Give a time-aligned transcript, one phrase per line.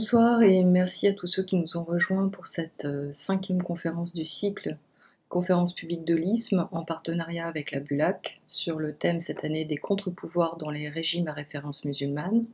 [0.00, 4.14] Bonsoir et merci à tous ceux qui nous ont rejoints pour cette euh, cinquième conférence
[4.14, 4.78] du cycle
[5.28, 9.76] Conférence publique de l'ISM en partenariat avec la BULAC sur le thème cette année des
[9.76, 12.46] contre-pouvoirs dans les régimes à référence musulmane.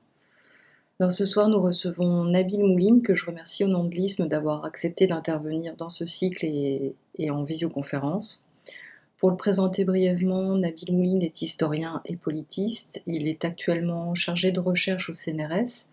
[0.99, 4.65] Dans ce soir, nous recevons Nabil Mouline, que je remercie au nom de l'ISM d'avoir
[4.65, 8.45] accepté d'intervenir dans ce cycle et, en visioconférence.
[9.19, 13.03] Pour le présenter brièvement, Nabil Mouline est historien et politiste.
[13.07, 15.93] Il est actuellement chargé de recherche au CNRS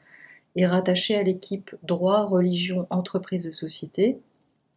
[0.56, 4.20] est rattaché à l'équipe Droit, Religion, Entreprise et Société.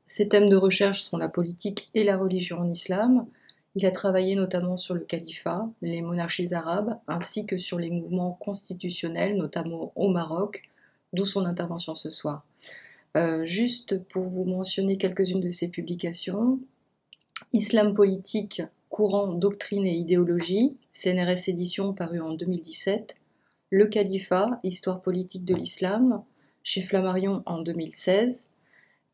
[0.06, 3.26] Ses thèmes de recherche sont la politique et la religion en islam.
[3.74, 8.32] Il a travaillé notamment sur le califat, les monarchies arabes, ainsi que sur les mouvements
[8.40, 10.62] constitutionnels, notamment au Maroc,
[11.12, 12.44] d'où son intervention ce soir.
[13.16, 16.58] Euh, juste pour vous mentionner quelques-unes de ses publications,
[17.52, 23.16] Islam politique, courant, doctrine et idéologie, CNRS édition paru en 2017,
[23.70, 26.22] le califat, histoire politique de l'islam,
[26.62, 28.50] chez Flammarion en 2016.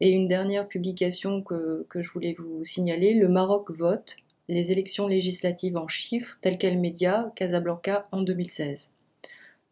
[0.01, 4.17] Et une dernière publication que, je voulais vous signaler, Le Maroc vote,
[4.49, 8.95] les élections législatives en chiffres, tel quel média, Casablanca en 2016.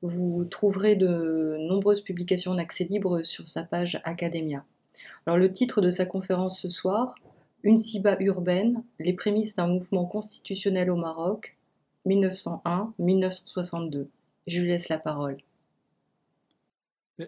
[0.03, 4.65] Vous trouverez de nombreuses publications en accès libre sur sa page Academia.
[5.27, 7.15] Alors le titre de sa conférence ce soir,
[7.63, 11.59] Une Siba urbaine, les prémices d'un mouvement constitutionnel au Maroc,
[12.07, 14.07] 1901-1962.
[14.51, 15.37] Je lui laisse la parole.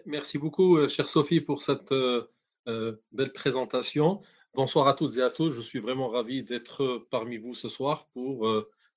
[0.05, 2.29] Merci beaucoup, euh, chère Sophie, pour cette euh,
[2.67, 4.21] euh, belle présentation.
[4.55, 5.51] Bonsoir à toutes et à tous.
[5.51, 8.45] Je suis vraiment ravi d'être parmi vous ce soir pour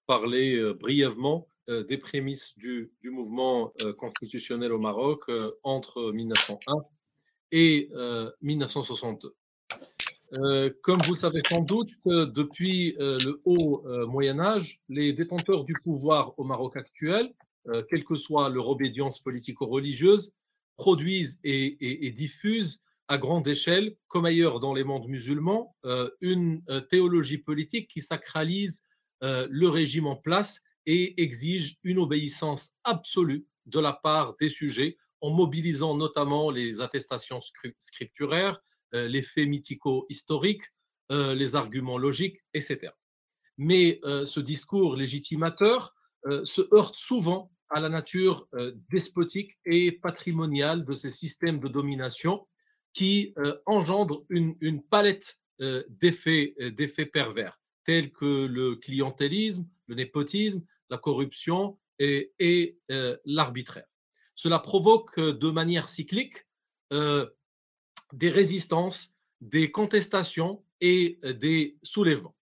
[0.07, 5.31] parler brièvement des prémices du, du mouvement constitutionnel au Maroc
[5.63, 6.75] entre 1901
[7.53, 7.91] et
[8.43, 9.35] 1962.
[10.83, 16.39] comme vous le savez sans doute, depuis le haut Moyen Âge, les détenteurs du pouvoir
[16.39, 17.33] au Maroc actuel
[17.69, 20.33] euh, quelle que soit leur obédience politico-religieuse,
[20.77, 26.81] produisent et, diffusent à grande échelle, comme ailleurs dans les mondes musulmans, euh, une euh,
[26.81, 28.83] théologie politique qui sacralise
[29.23, 35.31] le régime en place et exige une obéissance absolue de la part des sujets, en
[35.31, 37.41] mobilisant notamment les attestations
[37.79, 38.61] scripturaires,
[38.93, 40.65] les faits mythico-historiques,
[41.11, 42.93] les arguments logiques, etc.
[43.57, 45.95] Mais ce discours légitimateur
[46.45, 52.47] se heurte souvent à la nature euh, despotique et patrimoniale de ces systèmes de domination
[52.93, 56.55] qui euh, engendrent une, palette euh, d'effets,
[57.13, 62.79] pervers, tels que le clientélisme, le népotisme, la corruption et
[63.25, 63.87] l'arbitraire.
[64.35, 66.47] Cela provoque de manière cyclique
[66.91, 72.37] des résistances, des contestations et des soulèvements.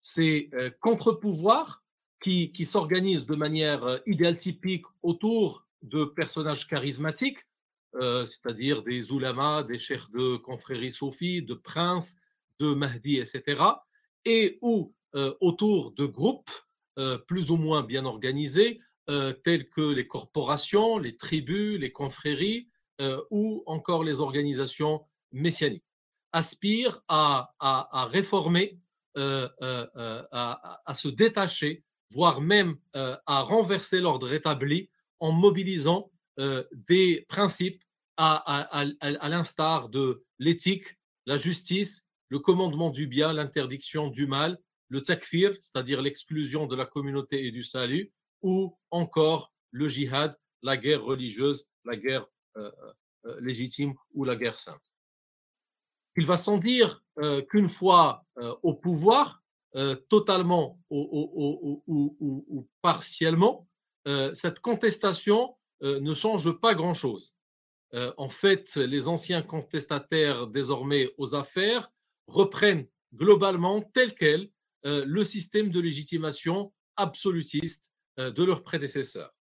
[0.00, 0.48] Ces
[0.80, 1.79] contre-pouvoirs
[2.20, 7.46] qui, s'organisent de manière euh, idéal typique autour de personnages charismatiques,
[7.96, 12.18] euh, c'est-à-dire des oulamas, des chefs de confrérie sophie, de princes,
[12.58, 13.62] de Mahdi, etc.,
[14.26, 16.50] et ou euh, autour de groupes
[17.26, 18.78] plus ou moins bien organisés,
[19.42, 22.68] tels que les corporations, les tribus, les confréries
[23.30, 25.86] ou encore les organisations messianiques,
[26.32, 27.54] aspirent à,
[28.12, 28.78] réformer,
[29.16, 34.90] à, se détacher voire même euh, à renverser l'ordre établi
[35.20, 37.82] en mobilisant euh, des principes
[38.16, 38.84] à,
[39.22, 46.02] l'instar de l'éthique, la justice, le commandement du bien, l'interdiction du mal, le takfir, c'est-à-dire
[46.02, 51.96] l'exclusion de la communauté et du salut, ou encore le jihad, la guerre religieuse, la
[51.96, 52.26] guerre
[52.58, 52.70] euh,
[53.40, 54.94] légitime ou la guerre sainte.
[56.16, 57.02] Il va sans dire
[57.48, 58.26] qu'une fois
[58.62, 59.39] au pouvoir,
[59.76, 63.68] euh, totalement ou, partiellement,
[64.08, 67.34] euh, cette contestation euh, ne change pas grand-chose.
[68.16, 71.90] en fait, les anciens contestataires désormais aux affaires
[72.28, 74.48] reprennent globalement tel quel
[74.84, 79.34] le système de légitimation absolutiste de leurs prédécesseurs,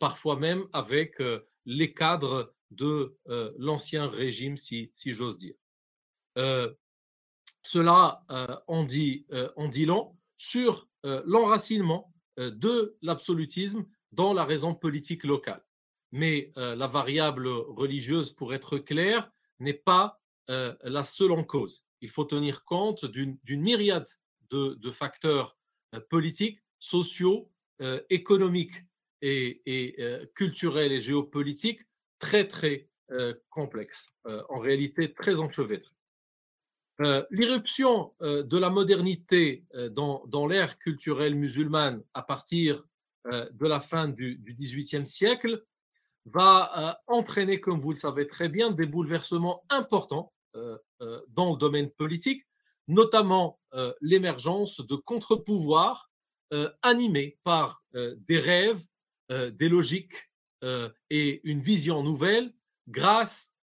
[0.00, 1.22] parfois même avec
[1.66, 3.14] les cadres de
[3.58, 5.56] l'ancien régime, si, si j'ose dire.
[7.62, 14.74] Cela euh, en, dit, euh, dit long sur euh, l'enracinement de l'absolutisme dans la raison
[14.74, 15.62] politique locale.
[16.12, 19.30] Mais la variable religieuse, pour être clair,
[19.60, 20.18] n'est pas
[20.48, 21.84] la seule en cause.
[22.00, 24.08] Il faut tenir compte d'une myriade
[24.50, 25.58] de, facteurs
[26.08, 27.50] politiques, sociaux,
[28.08, 28.82] économiques
[29.20, 31.82] et, culturels et géopolitiques
[32.18, 32.88] très, très
[33.50, 35.94] complexes, en réalité très enchevêtrés.
[37.00, 42.84] Euh, l'irruption euh, de la modernité euh, dans, dans l'ère culturelle musulmane à partir
[43.24, 45.64] de la fin du XVIIIe siècle
[46.24, 50.32] va entraîner, comme vous le savez très bien, des bouleversements importants
[51.28, 52.42] dans le domaine politique,
[52.88, 53.60] notamment
[54.00, 56.10] l'émergence de contre-pouvoirs
[56.82, 58.82] animés par des rêves,
[59.28, 60.32] des logiques
[61.10, 62.52] et une vision nouvelle
[62.88, 63.54] grâce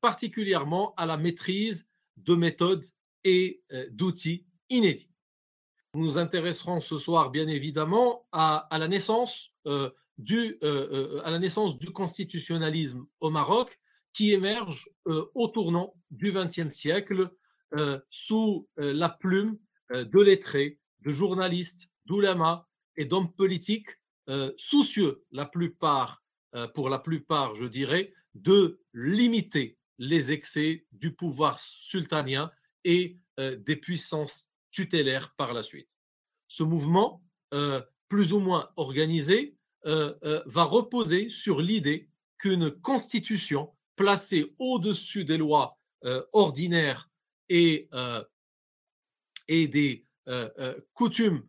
[0.00, 2.84] particulièrement à la maîtrise de méthodes
[3.24, 5.10] et d'outils inédits.
[5.94, 9.52] Nous nous intéresserons ce soir, bien évidemment, à, la naissance,
[10.18, 13.78] du, à la naissance du constitutionnalisme au Maroc
[14.12, 17.30] qui émerge au tournant du XXe siècle
[18.08, 19.58] sous la plume
[19.90, 22.66] de lettrés, de journalistes, d'oulémas
[22.96, 23.90] et d'hommes politiques
[24.56, 26.22] soucieux, la plupart,
[26.74, 32.50] pour la plupart, je dirais, de limiter les excès du pouvoir sultanien
[32.82, 35.88] et des puissances tutélaires par la suite.
[36.48, 37.22] Ce mouvement,
[38.08, 42.08] plus ou moins organisé, va reposer sur l'idée
[42.38, 45.78] qu'une constitution placée au-dessus des lois
[46.32, 47.08] ordinaires
[47.48, 47.88] et,
[49.46, 50.04] et des
[50.94, 51.46] coutumes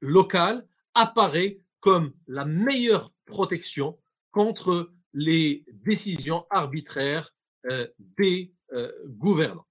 [0.00, 3.98] locales apparaît comme la meilleure protection
[4.30, 7.34] contre les décisions arbitraires
[7.98, 8.52] des
[9.06, 9.66] gouvernants.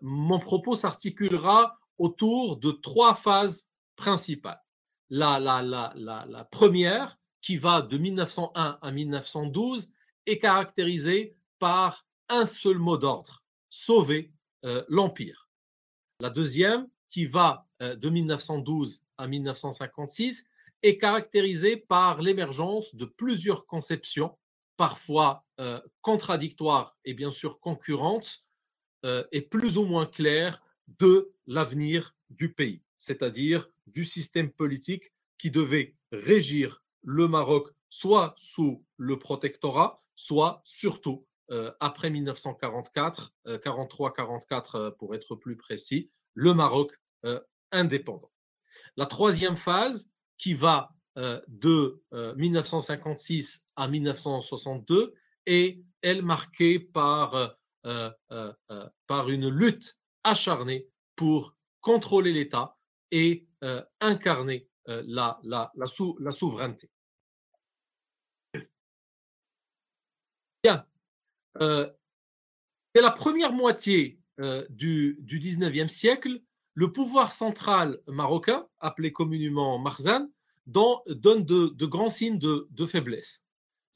[0.00, 4.62] mon propos s'articulera autour de trois phases principales.
[5.10, 9.90] La, la, première, qui va de 1901 à 1912,
[10.26, 14.32] est caractérisée par un seul mot d'ordre, sauver
[14.88, 15.48] l'Empire.
[16.20, 20.44] La deuxième, qui va de 1912 à 1956,
[20.82, 24.36] est caractérisée par l'émergence de plusieurs conceptions,
[24.76, 25.44] parfois
[26.00, 28.46] contradictoires et bien sûr concurrentes,
[29.32, 30.62] et plus ou moins claires
[31.00, 38.84] de l'avenir du pays, c'est-à-dire du système politique qui devait régir le Maroc soit sous
[38.96, 41.26] le protectorat, soit surtout
[41.80, 46.92] après 1944, 43-44 pour être plus précis, le Maroc
[47.72, 48.30] indépendant.
[48.96, 50.90] La troisième phase, qui va
[51.48, 52.00] de
[52.36, 55.14] 1956 à 1962,
[55.46, 60.86] est, elle, marquée par, par une lutte acharnée
[61.16, 62.76] pour contrôler l'État
[63.10, 63.48] et
[64.00, 65.86] incarner la, la, la,
[66.20, 66.88] la souveraineté.
[70.62, 70.84] Bien.
[71.60, 71.90] Euh,
[72.94, 76.40] dès la première moitié euh, du, du 19e siècle,
[76.78, 80.28] le pouvoir central marocain, appelé communément Marzan,
[80.66, 83.42] donne de, grands signes de, faiblesse.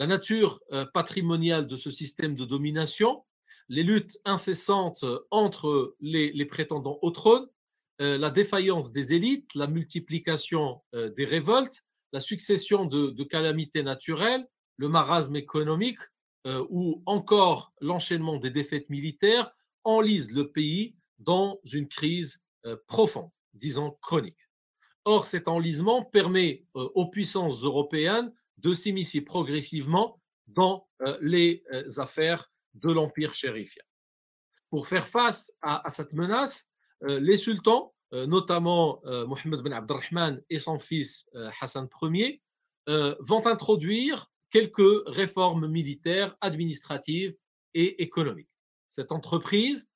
[0.01, 3.23] La nature euh, patrimoniale de ce système de domination,
[3.69, 7.47] les luttes incessantes entre les, prétendants au trône,
[8.01, 14.45] la défaillance des élites, la multiplication des révoltes, la succession de, de calamités naturelles,
[14.77, 16.01] le marasme économique
[16.49, 19.53] euh, ou encore l'enchaînement des défaites militaires
[19.85, 22.43] enlisent le pays dans une crise euh,
[22.87, 24.39] profonde, disons chronique.
[25.05, 30.87] Or, cet enlisement permet euh, aux puissances européennes de s'immiscer progressivement dans
[31.21, 31.65] les
[31.97, 33.83] affaires de l'empire chérifien.
[34.71, 36.69] Pour faire face à, cette menace,
[37.01, 41.29] les sultans, notamment Mohammed ben Abdelrahman et son fils
[41.61, 42.41] Hassan Ier,
[42.87, 47.35] vont introduire quelques réformes militaires, administratives
[47.75, 48.51] et économiques.
[48.91, 49.91] Cette entreprise,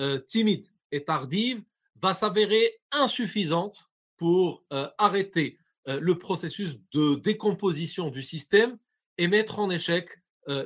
[0.00, 1.64] euh, timide et tardive,
[2.02, 8.78] va s'avérer insuffisante pour euh, arrêter euh, le processus de décomposition du système
[9.18, 10.18] et mettre en échec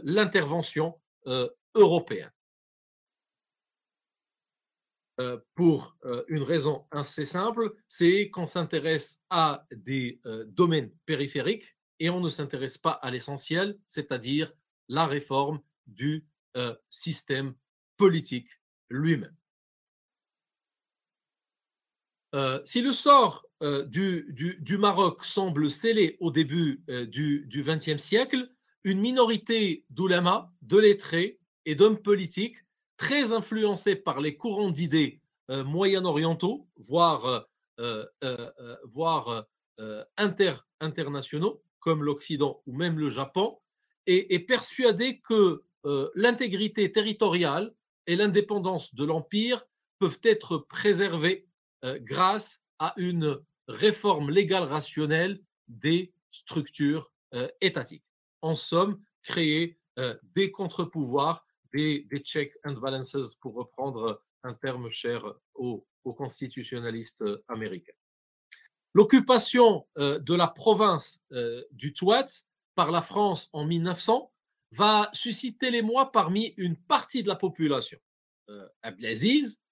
[0.04, 0.98] l'intervention
[1.74, 2.32] européenne.
[5.54, 12.28] pour une raison assez simple, c'est qu'on s'intéresse à des domaines périphériques et on ne
[12.28, 14.50] s'intéresse pas à l'essentiel, c'est-à-dire
[14.88, 16.26] la réforme du
[16.56, 17.54] euh, système
[17.96, 18.48] politique
[18.88, 19.34] lui-même.
[22.36, 28.50] Euh, si le sort euh, du, Maroc semble scellé au début du XXe siècle,
[28.84, 32.58] une minorité d'oulémas, de lettrés et d'hommes politiques
[32.96, 37.46] très influencés par les courants d'idées moyen-orientaux, voire,
[38.84, 39.46] voire
[40.80, 43.58] internationaux, comme l'Occident ou même le Japon,
[44.06, 47.72] est, persuadé que euh, l'intégrité territoriale
[48.06, 49.64] et l'indépendance de l'Empire
[49.98, 51.45] peuvent être préservées euh,
[52.00, 53.38] grâce à une
[53.68, 58.04] réforme légale rationnelle des structures euh, étatiques.
[58.42, 59.78] En somme, créer
[60.34, 65.24] des contre-pouvoirs, des, checks and balances, pour reprendre un terme cher
[65.54, 67.94] aux constitutionnalistes américains.
[68.92, 71.24] L'occupation de la province
[71.70, 72.26] du Touat
[72.74, 74.30] par la France en 1900
[74.72, 77.98] va susciter l'émoi parmi une partie de la population.
[78.82, 79.62] Abdelaziz,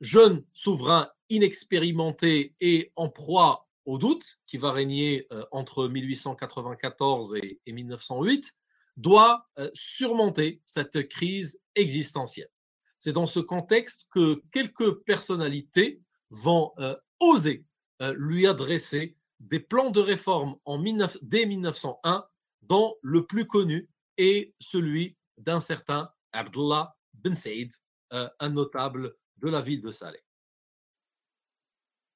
[0.00, 8.56] jeune souverain inexpérimenté et en proie au doute, qui va régner entre 1894 et, 1908,
[8.96, 12.50] doit surmonter cette crise existentielle.
[12.98, 16.72] C'est dans ce contexte que quelques personnalités vont
[17.20, 17.64] oser
[18.00, 20.82] lui adresser des plans de réforme en
[21.22, 22.26] dès 1901,
[22.62, 27.70] dont le plus connu est celui d'un certain Abdullah Ben Said,
[28.10, 30.22] un notable de la ville de Saleh.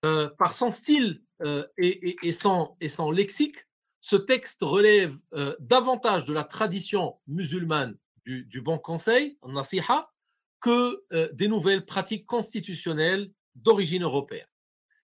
[0.03, 1.23] par son style
[1.77, 3.67] et, son, lexique,
[4.01, 5.17] ce texte relève
[5.61, 10.11] davantage de la tradition musulmane du, bon conseil, nasiha,
[10.61, 14.47] que des nouvelles pratiques constitutionnelles d'origine européenne.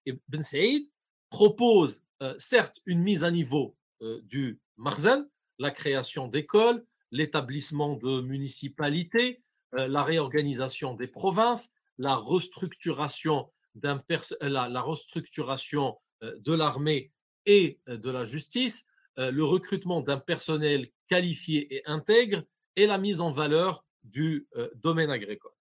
[0.06, 0.88] Et Ben Saïd
[1.30, 2.04] propose
[2.38, 3.76] certes une mise à niveau
[4.22, 5.28] du Marzen,
[5.58, 9.42] la création d'écoles, l'établissement de municipalités,
[9.72, 13.50] la réorganisation des provinces, la restructuration,
[14.40, 17.12] la, restructuration de l'armée
[17.46, 22.44] et de la justice, le recrutement d'un personnel qualifié et intègre
[22.76, 25.52] et la mise en valeur du domaine agricole.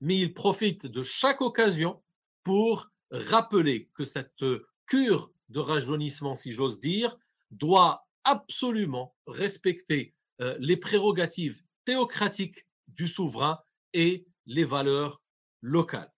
[0.00, 2.02] Mais il profite de chaque occasion
[2.42, 4.44] pour rappeler que cette
[4.86, 7.16] cure de rajeunissement, si j'ose dire,
[7.50, 10.14] doit absolument respecter
[10.58, 13.58] les prérogatives théocratiques du souverain
[13.92, 15.22] et les valeurs
[15.60, 16.12] locales.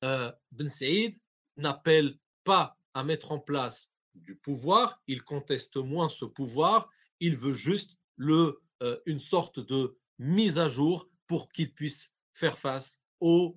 [0.00, 1.16] ben Saïd
[1.56, 6.90] n'appelle pas à mettre en place du pouvoir, il conteste moins ce pouvoir,
[7.20, 8.60] il veut juste le,
[9.06, 13.56] une sorte de mise à jour pour qu'il puisse faire face aux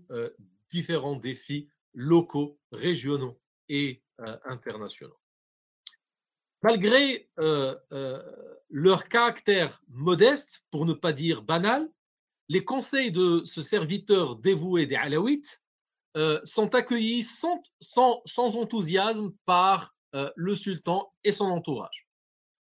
[0.69, 4.03] différents défis locaux, régionaux et
[4.45, 5.19] internationaux.
[6.61, 7.29] Malgré
[8.69, 11.89] leur caractère modeste, pour ne pas dire banal,
[12.49, 15.61] les conseils de ce serviteur dévoué des Alaouites
[16.45, 17.61] sont accueillis sans,
[18.37, 22.07] enthousiasme par le sultan et son entourage.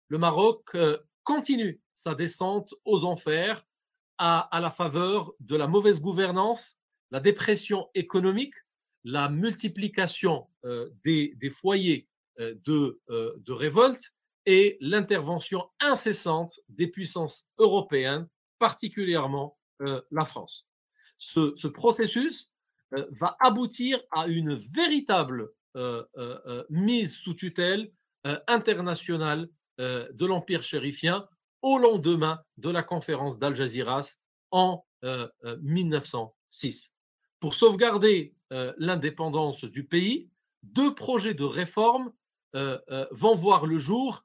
[0.09, 0.77] Le Maroc
[1.23, 3.65] continue sa descente aux enfers
[4.19, 6.79] à, la faveur de la mauvaise gouvernance,
[7.11, 8.55] la dépression économique,
[9.05, 12.09] la multiplication euh, des, foyers
[12.41, 14.15] euh, euh, de, révolte
[14.47, 20.67] et l'intervention incessante des puissances européennes, particulièrement la France.
[21.19, 22.53] Ce, processus
[22.91, 25.51] va aboutir à une véritable
[26.71, 27.93] mise sous tutelle
[28.47, 31.29] internationale de l'Empire chérifien
[31.63, 34.01] au lendemain de la conférence d'Al Jazeera
[34.51, 34.85] en
[35.63, 36.93] 1906.
[37.41, 38.35] Pour sauvegarder
[38.79, 40.31] l'indépendance du pays,
[40.63, 42.13] deux projets de réforme
[42.53, 44.25] vont voir le jour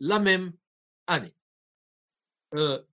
[0.00, 0.52] la même
[1.06, 1.34] année.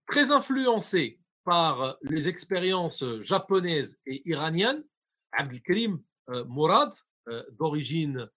[0.06, 4.84] très influencé par les expériences japonaises et iraniennes,
[5.32, 5.98] Abdelkrim
[6.46, 6.92] Mourad,
[7.58, 8.30] d'origine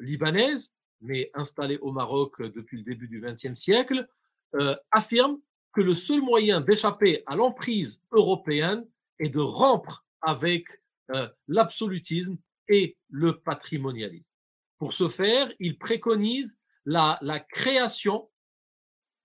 [0.00, 4.08] libanaise, mais installé au Maroc depuis le début du XXe siècle,
[4.56, 5.38] euh, affirme
[5.72, 8.84] que le seul moyen d'échapper à l'emprise européenne
[9.20, 10.66] est de rompre avec
[11.14, 12.36] euh, l'absolutisme
[12.68, 14.32] et le patrimonialisme.
[14.78, 17.18] Pour ce faire, il préconise la,
[17.52, 18.28] création,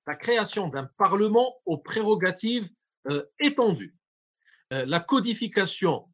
[0.07, 2.69] la création d'un parlement aux prérogatives
[3.09, 3.95] euh, étendues,
[4.71, 6.09] la codification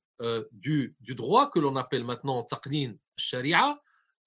[0.51, 3.79] du, du, droit que l'on appelle maintenant taqnin sharia,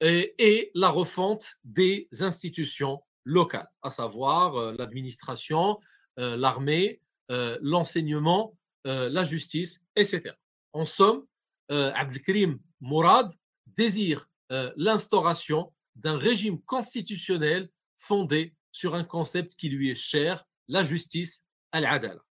[0.03, 5.79] et, la refonte des institutions locales, à savoir euh, l'administration,
[6.19, 7.01] euh, l'armée,
[7.31, 10.33] euh, l'enseignement, la justice, etc.
[10.73, 11.25] En somme,
[11.69, 13.31] Abdelkrim Mourad
[13.69, 14.29] désire
[14.77, 22.23] l'instauration d'un régime constitutionnel fondé sur un concept qui lui est cher, la justice, al-adala.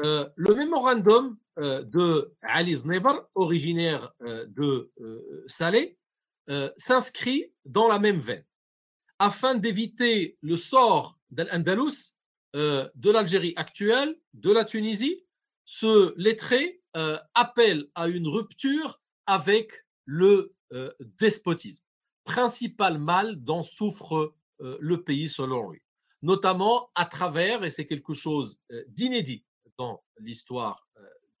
[0.00, 5.98] le mémorandum euh, de Ali Znebar, originaire euh, de euh, Salé,
[6.76, 8.44] s'inscrit dans la même veine.
[9.20, 12.16] Afin d'éviter le sort d'Al-Andalus,
[12.52, 15.24] de l'Algérie actuelle, de la Tunisie,
[15.64, 16.82] ce lettré
[17.34, 20.52] appelle à une rupture avec le
[21.20, 21.84] despotisme,
[22.24, 25.82] principal mal dont souffre le pays selon lui,
[26.22, 29.44] notamment à travers, et c'est quelque chose d'inédit
[29.76, 30.86] dans l'histoire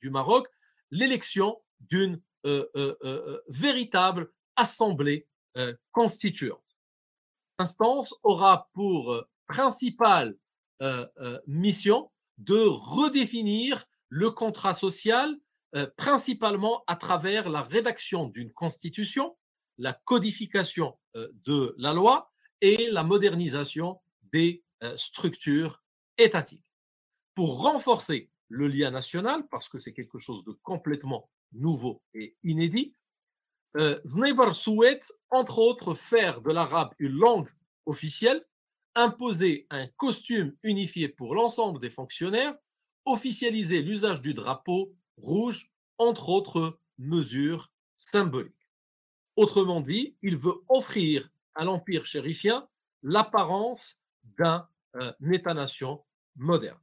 [0.00, 0.48] du Maroc,
[0.90, 5.26] l'élection d'une euh, euh, euh, véritable assemblée
[5.92, 6.64] constituante.
[7.58, 10.34] L'instance aura pour principale
[11.46, 15.36] mission de redéfinir le contrat social
[15.96, 19.36] principalement à travers la rédaction d'une constitution,
[19.82, 24.00] la codification de la loi et la modernisation
[24.32, 24.64] des
[24.96, 25.82] structures
[26.18, 26.64] étatiques.
[27.34, 32.94] Pour renforcer le lien national, parce que c'est quelque chose de complètement nouveau et inédit,
[33.76, 33.98] euh,
[34.52, 37.48] souhaite, entre autres, faire de l'arabe une langue
[37.86, 38.44] officielle,
[38.94, 42.54] imposer un costume unifié pour l'ensemble des fonctionnaires,
[43.06, 48.61] officialiser l'usage du drapeau rouge, entre autres mesures symboliques.
[49.36, 52.68] Autrement dit, il veut offrir à l'empire chérifien
[53.02, 54.00] l'apparence
[54.38, 56.04] d'un euh, État-nation
[56.36, 56.78] moderne.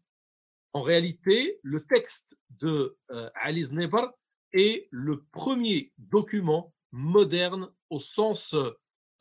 [0.73, 3.29] En réalité, le texte de euh,
[4.53, 8.71] est le premier document moderne au sens euh,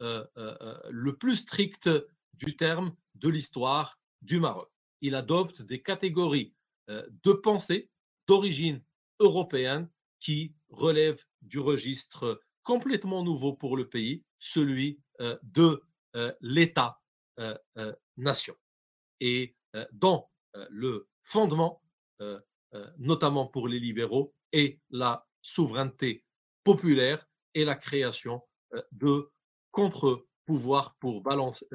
[0.01, 1.89] euh, le plus strict
[2.35, 4.71] du terme de l'histoire du Maroc.
[5.01, 6.55] Il adopte des catégories
[6.89, 7.91] de pensée
[8.27, 8.83] d'origine
[9.21, 15.01] européenne qui relèvent du registre complètement nouveau pour le pays, celui
[15.43, 15.83] de
[16.43, 18.55] l'État-nation.
[19.21, 19.57] Et
[19.93, 20.31] dans
[20.69, 21.83] le fondement,
[22.99, 26.27] notamment pour les libéraux, est la souveraineté
[26.63, 28.43] populaire et la création
[28.93, 29.33] de
[29.71, 31.23] contre-pouvoirs pour,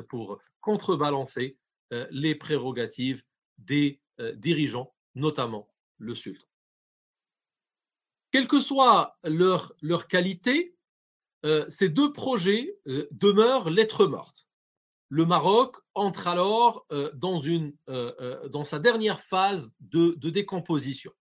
[0.10, 1.58] pour contrebalancer
[2.12, 3.24] les prérogatives
[3.58, 4.00] des
[4.36, 6.46] dirigeants, notamment le sultan.
[8.30, 10.73] Quelle que soit leur, leur qualité,
[11.68, 12.78] ces deux projets
[13.12, 14.48] demeurent lettres mortes.
[15.10, 17.76] Le Maroc entre alors dans, une,
[18.64, 21.12] sa dernière phase de, de décomposition,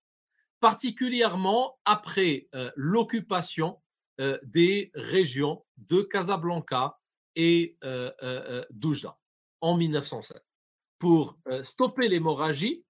[0.60, 3.78] particulièrement après l'occupation
[4.20, 6.98] euh, des régions de Casablanca
[7.34, 9.18] et euh, euh, d'Oujda
[9.62, 10.44] en 1907.
[10.98, 12.84] Pour stopper l'hémorragie,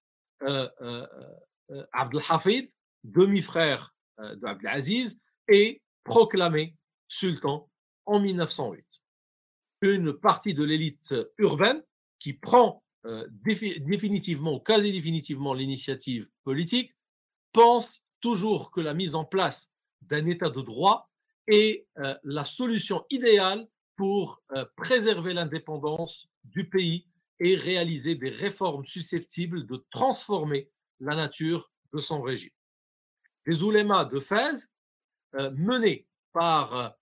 [1.93, 2.69] Abdelhafid,
[3.05, 5.19] demi-frère d'Abdelaziz,
[5.49, 6.77] est proclamé
[7.13, 7.71] sultan
[8.07, 8.85] en 1908.
[9.83, 11.83] Une partie de l'élite urbaine
[12.19, 12.83] qui prend
[13.45, 16.97] définitivement, quasi définitivement l'initiative politique,
[17.53, 19.73] pense toujours que la mise en place
[20.03, 21.11] d'un état de droit
[21.47, 27.07] est euh, la solution idéale pour euh, préserver l'indépendance du pays
[27.41, 30.71] et réaliser des réformes susceptibles de transformer
[31.01, 32.53] la nature de son régime.
[33.47, 34.73] Les oulémas de Fès,
[35.35, 36.97] euh, menés par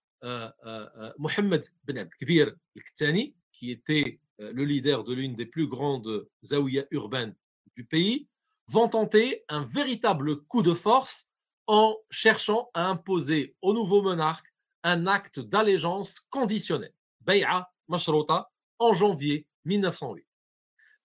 [1.17, 7.35] Mohamed Ben Abdelkbir al-Ktani, qui était le leader de l'une des plus grandes zaouïas urbaines
[7.75, 8.27] du pays,
[8.67, 11.27] vont tenter un véritable coup de force
[11.67, 14.47] en cherchant à imposer au nouveau monarque
[14.83, 20.25] un acte d'allégeance conditionnel, Bay'a Mashrota, en janvier 1908.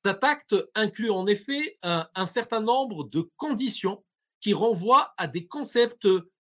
[0.05, 4.05] Cet acte inclut en effet un, certain nombre de conditions
[4.41, 6.09] qui renvoient à des concepts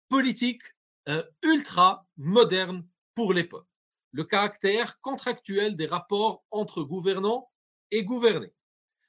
[0.09, 0.63] politiques
[1.09, 3.67] euh, ultra modernes pour l'époque.
[4.13, 7.51] Le caractère contractuel des rapports entre gouvernants
[7.91, 8.53] et gouvernés,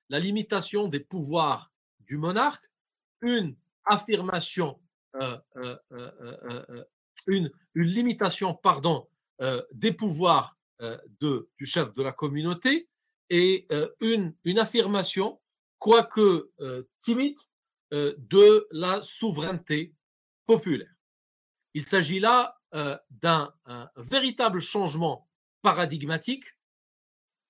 [0.08, 2.68] la limitation des pouvoirs du monarque,
[3.20, 4.80] une affirmation
[5.14, 6.84] euh, euh,
[7.28, 9.08] une, limitation pardon,
[9.72, 10.58] des pouvoirs
[11.20, 12.88] du chef de la communauté
[13.30, 13.68] et
[14.00, 15.40] une affirmation,
[15.78, 16.50] quoique
[16.98, 17.38] timide,
[17.90, 19.94] de la souveraineté
[20.44, 20.93] populaire.
[21.74, 22.58] Il s'agit là
[23.10, 23.52] d'un
[23.96, 25.28] véritable changement
[25.62, 26.44] paradigmatique,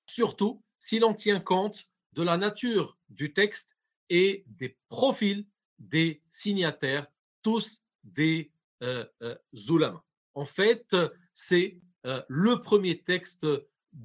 [0.06, 3.76] surtout si l'on tient compte de la nature du texte
[4.10, 5.46] et des profils
[5.78, 7.06] des signataires
[7.42, 9.36] tous des euh, euh
[10.34, 10.96] En fait,
[11.32, 13.46] c'est euh, le premier texte,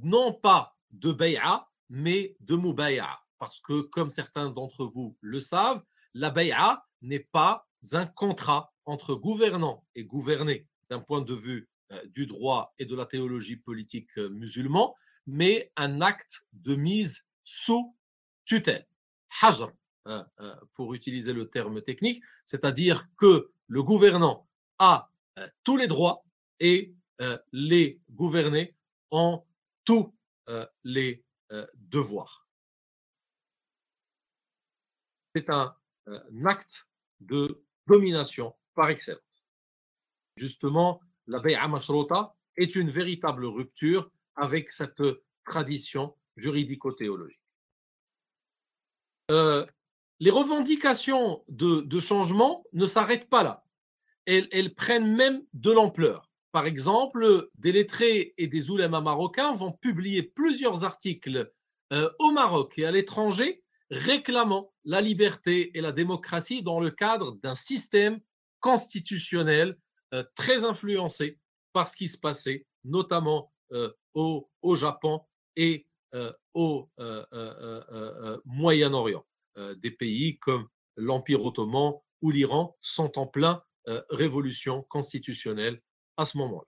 [0.01, 3.19] non pas de Bay'a, mais de Mubay'a.
[3.38, 9.15] Parce que, comme certains d'entre vous le savent, la Bay'a n'est pas un contrat entre
[9.15, 14.18] gouvernants et gouvernés d'un point de vue euh, du droit et de la théologie politique
[14.18, 14.96] musulman,
[15.28, 17.96] mais un acte de mise sous
[18.46, 18.88] tutelle.
[19.42, 19.72] Hajr,
[20.08, 24.48] euh, euh, pour utiliser le terme technique, c'est-à-dire que le gouvernant
[24.80, 26.24] a euh, tous les droits
[26.60, 26.96] et
[27.52, 28.78] les gouvernés
[29.12, 29.44] ont
[29.84, 30.15] tous
[30.86, 31.22] les
[31.76, 32.48] devoirs.
[35.36, 35.76] C'est un,
[36.46, 36.88] acte
[37.20, 39.45] de domination par excellence.
[40.36, 45.04] Justement, la Bay'a Mashrota est une véritable rupture avec cette
[45.43, 47.39] tradition juridico-théologique
[50.19, 53.63] les revendications de, changement ne s'arrêtent pas là.
[54.25, 56.30] Elles, prennent même de l'ampleur.
[56.52, 61.52] Par exemple, des lettrés et des oulémas marocains vont publier plusieurs articles
[61.93, 67.38] euh, au Maroc et à l'étranger réclamant la liberté et la démocratie dans le cadre
[67.41, 68.19] d'un système
[68.60, 69.78] constitutionnel
[70.36, 71.39] très influencé
[71.73, 73.52] par ce qui se passait, notamment
[74.13, 75.21] au, au, Japon
[75.56, 75.88] et
[76.54, 76.89] au
[78.45, 79.25] Moyen-Orient.
[79.78, 83.63] des pays comme l'Empire ottoman ou l'Iran sont en plein
[84.10, 85.82] révolution constitutionnelle
[86.17, 86.67] à ce moment-là.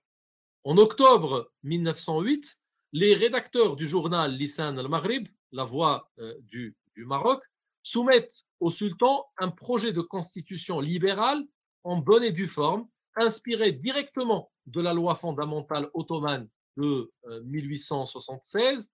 [0.64, 2.58] En octobre 1908,
[2.94, 7.44] les rédacteurs du journal Lisan al-Maghrib, la voix du, du Maroc,
[7.84, 11.44] soumettent au sultan un projet de constitution libérale
[11.84, 17.12] en bonne et due forme, inspiré directement de la loi fondamentale ottomane de
[17.46, 18.92] 1876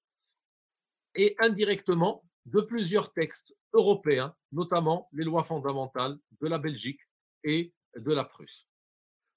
[1.15, 7.01] et indirectement de plusieurs textes européens, notamment les lois fondamentales de la Belgique
[7.43, 8.67] et de la Prusse.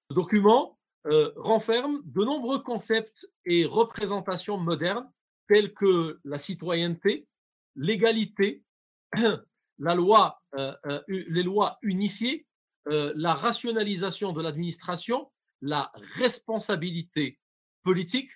[0.08, 5.10] Ce document euh, renferme de nombreux concepts et représentations modernes
[5.48, 7.26] tels que la citoyenneté,
[7.76, 8.64] l'égalité,
[9.78, 12.46] la loi, euh, euh, les lois unifiées,
[12.86, 15.30] la rationalisation de l'administration,
[15.60, 17.38] la responsabilité
[17.84, 18.30] politique,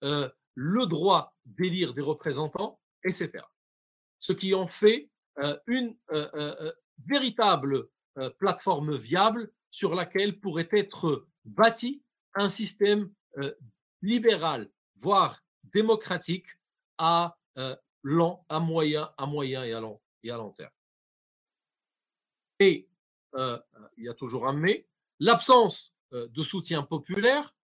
[0.00, 3.44] le droit d'élire des représentants, etc.
[4.18, 5.10] Ce qui en fait
[5.66, 5.94] une
[7.06, 7.88] véritable
[8.38, 12.02] plateforme viable sur laquelle pourrait être bâti
[12.34, 13.12] un système
[14.00, 16.46] libéral, voire démocratique,
[16.96, 17.36] à
[18.02, 20.70] long, à moyen, à moyen et à long, et à long terme.
[22.58, 22.88] Et
[23.34, 24.86] il y a toujours un mais,
[25.18, 27.54] l'absence de soutien populaire,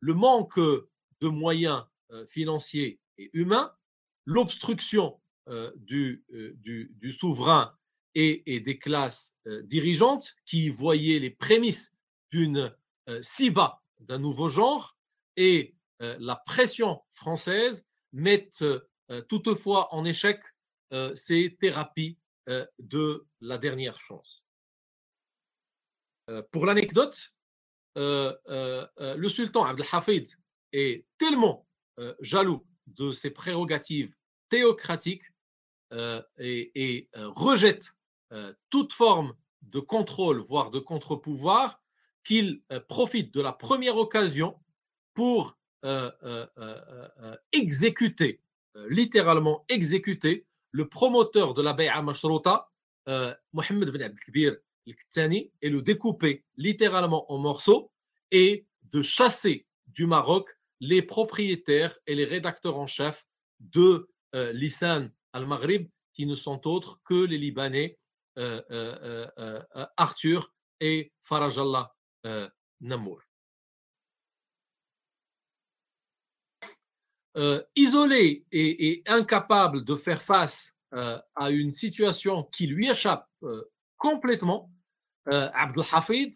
[0.00, 1.84] le manque de moyens
[2.28, 3.74] financiers et humains,
[4.24, 5.20] l'obstruction
[5.76, 7.76] du, du, souverain
[8.14, 11.96] et, des classes dirigeantes qui voyaient les prémices
[12.30, 12.74] d'une
[13.22, 14.96] si bas d'un nouveau genre
[15.36, 18.64] et la pression française mettent
[19.28, 20.40] toutefois en échec
[21.14, 22.18] ces thérapies
[22.78, 24.44] de la dernière chance.
[26.50, 27.34] Pour l'anecdote,
[27.94, 30.28] le sultan Abdelhafid
[30.72, 31.66] est tellement
[32.20, 34.14] jaloux de ses prérogatives
[34.48, 35.24] théocratiques
[36.38, 37.94] et, rejette
[38.70, 41.80] toute forme de contrôle, voire de contre-pouvoir,
[42.24, 44.60] qu'il profite de la première occasion
[45.14, 45.58] pour
[47.52, 48.40] exécuter,
[48.88, 52.68] littéralement exécuter, le promoteur de la Bay'a Mashruta,
[53.52, 57.90] Mohamed Ben Abdelkbir al-Ktani, et le découper littéralement en morceaux
[58.30, 63.24] et de chasser du Maroc les propriétaires et les rédacteurs en chef
[63.60, 64.08] de
[64.52, 67.98] l'Isan al-Maghrib, qui ne sont autres que les Libanais
[69.96, 71.94] Arthur et Farajallah
[72.26, 72.48] euh,
[72.80, 73.22] Namour.
[77.36, 83.28] Euh, isolé et, incapable de faire face euh, à une situation qui lui échappe
[83.98, 84.70] complètement,
[85.26, 86.34] Abdel Hafid,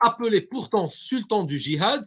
[0.00, 2.04] appelé pourtant sultan du djihad,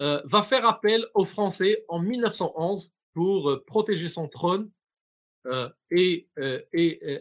[0.00, 4.70] va faire appel aux Français en 1911 pour protéger son trône
[5.90, 6.28] et,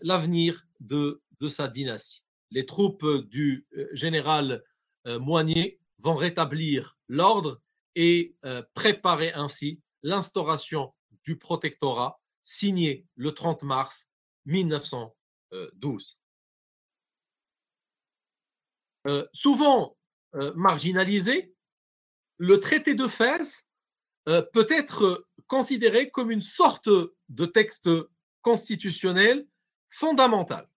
[0.02, 2.24] l'avenir de, de, sa dynastie.
[2.50, 4.64] Les troupes du général
[5.06, 7.62] euh, Moigné vont rétablir l'ordre
[7.96, 14.12] et euh, préparer ainsi l'instauration du protectorat signé le 30 mars
[14.46, 16.20] 1912.
[19.08, 19.98] Euh, souvent
[20.56, 21.54] marginalisé,
[22.38, 23.68] le traité de Fès
[24.26, 26.90] peut être considéré comme une sorte
[27.30, 27.88] de texte
[28.42, 29.48] constitutionnel
[29.92, 30.68] fondamental.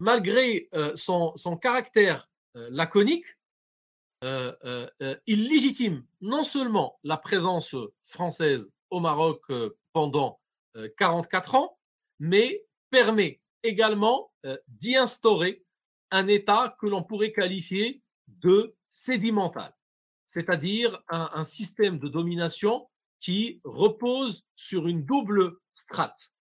[0.00, 3.35] Malgré son, caractère euh, laconique, euh, euh,
[4.22, 9.44] il légitime non seulement la présence française au Maroc
[9.92, 10.40] pendant
[10.96, 11.78] 44 ans,
[12.18, 14.32] mais permet également
[14.68, 15.64] d'y instaurer
[16.10, 19.74] un État que l'on pourrait qualifier de sédimental,
[20.26, 22.88] c'est-à-dire un, système de domination
[23.20, 26.32] qui repose sur une double strate.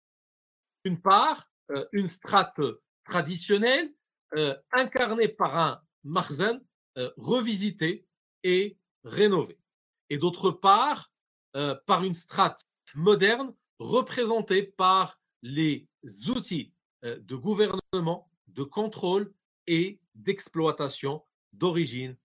[0.84, 1.50] D'une part,
[1.92, 2.62] une strate
[3.06, 3.92] traditionnelle
[4.72, 6.62] incarnée par un Marzen
[6.98, 8.08] euh, revisité
[8.44, 9.60] et rénové.
[10.10, 11.12] Et d'autre part,
[11.58, 12.64] euh, par une strate
[12.96, 15.90] moderne représentée par les
[16.30, 19.34] outils euh, de gouvernement, de contrôle
[19.68, 22.16] et d'exploitation d'origine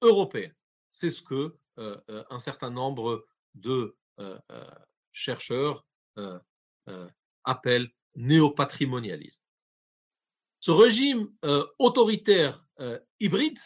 [0.00, 0.54] européenne.
[0.92, 3.96] C'est ce que un certain nombre de
[5.12, 5.86] chercheurs
[7.44, 9.40] appellent néopatrimonialisme.
[10.58, 11.32] Ce régime
[11.78, 12.66] autoritaire
[13.18, 13.58] hybride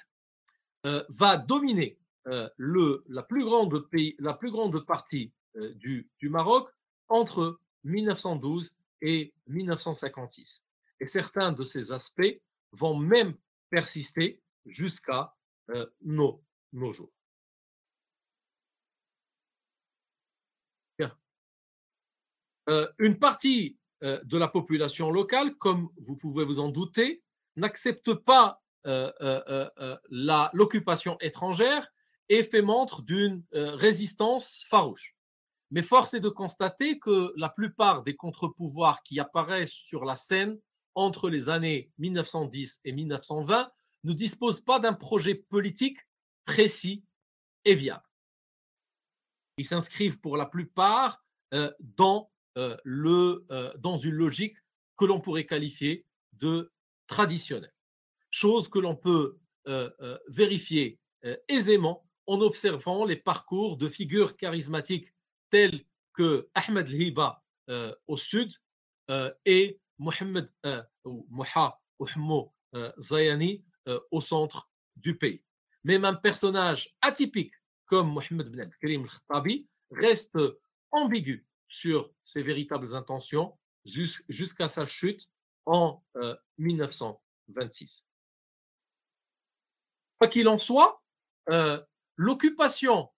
[1.08, 5.32] va dominer euh, le, la, plus grande pays, la plus grande partie
[5.76, 6.68] du, du Maroc
[7.08, 10.64] entre 1912 et 1956.
[11.00, 12.40] Et certains de ces aspects
[12.72, 13.34] vont même
[13.70, 15.34] persister jusqu'à
[16.02, 16.42] nos,
[16.72, 17.12] nos jours.
[22.98, 27.22] une partie de la population locale, comme vous pouvez vous en douter,
[27.56, 28.63] n'accepte pas
[30.10, 31.88] l'occupation étrangère
[32.28, 35.14] et fait montre d'une résistance farouche.
[35.70, 40.58] Mais force est de constater que la plupart des contre-pouvoirs qui apparaissent sur la scène
[40.94, 43.70] entre les années 1910 et 1920
[44.04, 45.98] ne disposent pas d'un projet politique
[46.44, 47.04] précis
[47.64, 48.04] et viable.
[49.56, 51.24] Ils s'inscrivent pour la plupart
[51.80, 53.46] dans, le,
[53.78, 54.56] dans une logique
[54.96, 56.72] que l'on pourrait qualifier de
[57.06, 57.73] traditionnelle,
[58.34, 59.38] chose que l'on peut
[60.28, 60.98] vérifier
[61.48, 65.12] aisément en observant les parcours de figures charismatiques
[65.50, 68.52] telles que Ahmed Hiba euh, au sud
[69.10, 71.26] euh, et Mohamed euh, ou
[72.98, 73.64] Zayani
[74.10, 75.44] au centre du pays.
[75.84, 77.54] Même un personnage atypique
[77.86, 80.38] comme Mohamed Ben Karim al-Khattabi reste
[80.90, 85.30] ambigu sur ses véritables intentions jusqu'à sa chute
[85.66, 86.02] en
[86.58, 88.08] 1926.
[90.24, 91.02] Quoi qu'il en soit,
[92.16, 93.10] l'occupation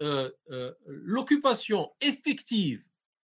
[0.00, 2.82] euh, euh, l'occupation effective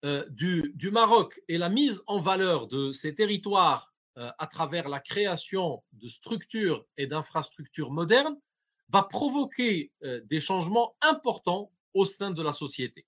[0.06, 5.02] euh, du, du, Maroc et la mise en valeur de ces territoires à travers la
[5.02, 8.38] création de structures et d'infrastructures modernes
[8.88, 13.06] va provoquer des changements importants au sein de la société.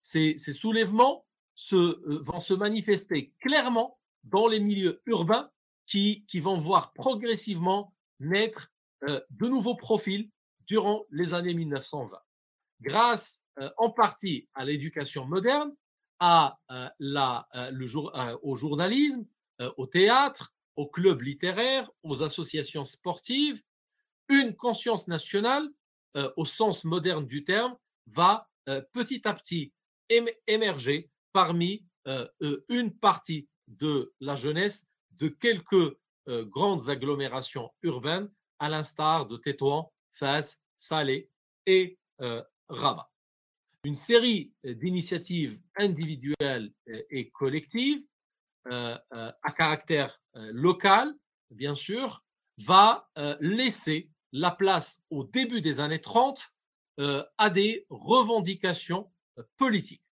[0.00, 1.26] Ces, ces soulèvements
[1.70, 5.50] vont se manifester clairement dans les milieux urbains
[5.86, 8.71] qui, qui vont voir progressivement naître
[9.06, 10.30] de nouveaux profils
[10.66, 12.18] durant les années 1920.
[12.80, 15.74] Grâce euh, en partie à l'éducation moderne,
[16.18, 16.88] à, euh,
[17.54, 19.26] euh, au journalisme,
[19.76, 23.62] au théâtre, aux clubs littéraires, aux associations sportives,
[24.28, 25.68] une conscience nationale,
[26.36, 28.48] au sens moderne du terme, va
[28.92, 29.72] petit à petit
[30.48, 31.86] émerger parmi
[32.68, 38.28] une partie de la jeunesse de quelques grandes agglomérations urbaines,
[38.62, 41.28] à l'instar de Tétouan, Fès, Salé
[41.66, 41.98] et
[42.68, 43.10] Rabat.
[43.82, 48.04] Une série d'initiatives individuelles et collectives
[48.68, 51.12] euh, euh, à caractère euh, local,
[51.50, 52.24] bien sûr,
[52.58, 53.08] va
[53.40, 56.52] laisser la place au début des années 30
[57.38, 59.10] à des revendications
[59.56, 60.04] politiques.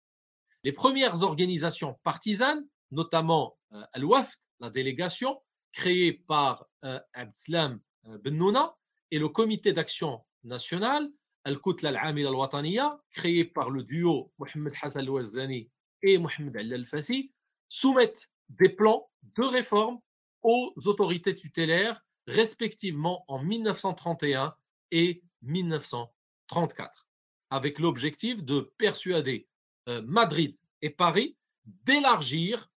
[0.64, 3.58] Les premières organisations partisanes, notamment
[3.92, 5.40] Al-Wafd, la délégation,
[5.72, 6.66] créée par
[7.12, 8.70] Abdeslam Ben
[9.10, 11.10] et le comité d'action nationale,
[11.44, 15.70] Al-Kutla al-Amila al-Wataniya, créé par le duo Mohamed Hassan al-Wazzani
[16.02, 17.32] et Mohamed al-Fassi,
[17.68, 20.00] soumettent des plans de réforme
[20.42, 24.54] aux autorités tutélaires, respectivement en 1931
[24.90, 27.08] et 1934,
[27.50, 29.48] avec l'objectif de persuader
[29.88, 32.70] euh, Madrid et Paris d'élargir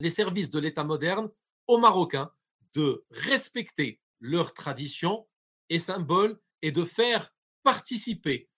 [0.00, 1.30] les services de l'État moderne
[1.66, 2.30] aux Marocains,
[2.74, 5.26] de respecter leurs traditions
[5.68, 8.48] et symboles et de faire participer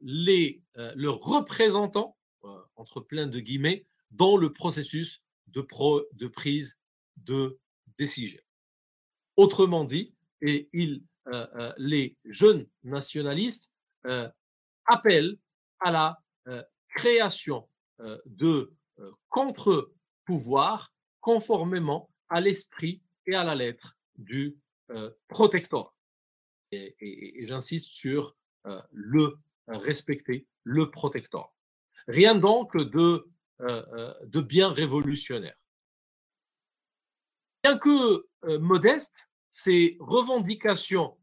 [0.00, 0.62] les,
[0.94, 2.16] leurs représentants,
[2.76, 5.60] entre plein de guillemets, dans le processus de,
[6.28, 6.78] prise
[7.16, 7.58] de
[7.98, 8.40] décision.
[9.36, 10.68] Autrement dit, et
[11.76, 13.70] les jeunes nationalistes
[14.86, 15.38] appellent
[15.80, 16.18] à la
[16.96, 17.68] création
[18.26, 18.72] de
[19.28, 24.56] contre-pouvoirs conformément à l'esprit et à la lettre du
[25.28, 25.94] protectorat.
[26.72, 28.36] et j'insiste sur
[28.68, 31.54] euh, le respecter, le protecteur.
[32.06, 35.56] Rien donc de, euh, euh, de bien révolutionnaire.
[37.62, 38.26] Bien que
[38.58, 41.18] modestes, ces revendications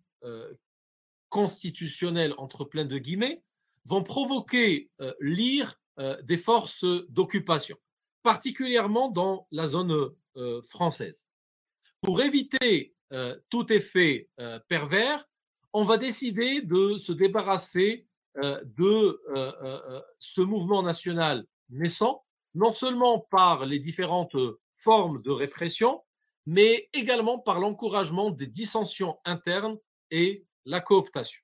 [1.29, 3.41] constitutionnelles, entre plein de guillemets,
[3.85, 5.79] vont provoquer l'ire
[6.23, 7.77] des forces d'occupation,
[8.21, 10.13] particulièrement dans la zone
[10.61, 11.29] française.
[12.01, 12.94] Pour éviter
[13.49, 14.29] tout effet
[14.67, 15.25] pervers,
[15.73, 22.73] on va décider de se débarrasser euh, de euh, euh, ce mouvement national naissant, non
[22.73, 24.35] seulement par les différentes
[24.73, 26.03] formes de répression,
[26.45, 29.77] mais également par l'encouragement des dissensions internes
[30.11, 31.41] et la cooptation.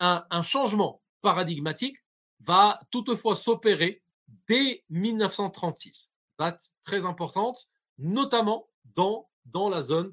[0.00, 1.98] Un, changement paradigmatique
[2.40, 4.02] va toutefois s'opérer
[4.48, 10.12] dès 1936, date très importante, notamment dans la zone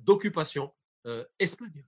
[0.00, 0.74] d'occupation
[1.38, 1.84] espagnole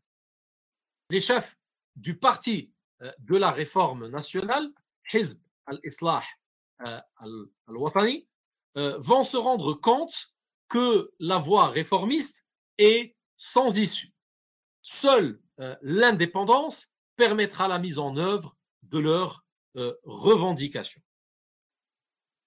[1.11, 1.59] les chefs
[1.97, 2.73] du parti
[3.03, 4.71] euh, de la réforme nationale,
[5.13, 6.23] Hizb al-Islah
[6.87, 7.01] euh,
[7.67, 8.27] al-Watani,
[8.77, 10.33] euh, vont se rendre compte
[10.69, 12.47] que la voie réformiste
[12.79, 14.15] est sans issue.
[14.83, 15.41] seule
[15.83, 21.03] l'indépendance permettra la mise en œuvre de leurs revendications.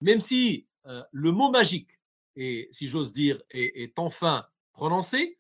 [0.01, 1.99] Même si le mot magique,
[2.36, 5.38] et si j'ose dire, est, enfin prononcé,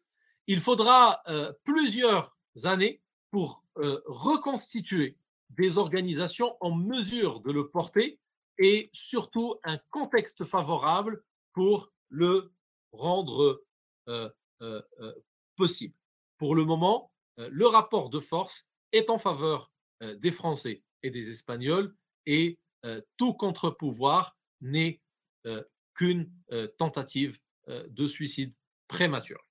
[0.47, 1.21] il faudra
[1.63, 5.17] plusieurs années pour reconstituer
[5.49, 8.19] des organisations en mesure de le porter
[8.57, 12.51] et surtout un contexte favorable pour le
[12.91, 13.63] rendre
[15.55, 15.95] possible.
[16.37, 21.95] Pour le moment, le rapport de force est en faveur des Français et des Espagnols
[22.25, 22.59] et
[23.17, 25.01] tout contre-pouvoir n'est
[25.93, 26.31] qu'une
[26.77, 28.53] tentative de suicide
[28.93, 29.41] prématuré.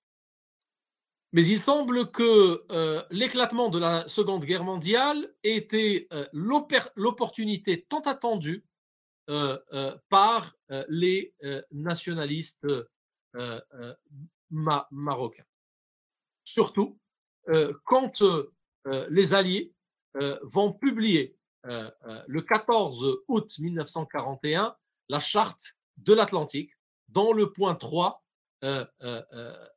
[1.32, 2.64] Mais il semble que
[3.10, 8.64] l'éclatement de la Seconde Guerre mondiale ait été l'opportunité tant attendue
[10.08, 10.56] par
[10.88, 11.34] les
[11.72, 12.68] nationalistes
[14.90, 15.46] marocains.
[16.44, 17.00] Surtout
[17.84, 18.22] quand
[19.08, 19.72] les Alliés
[20.42, 24.76] vont publier le 14 août 1941
[25.08, 26.76] la charte de l'Atlantique,
[27.08, 28.21] dont le point 3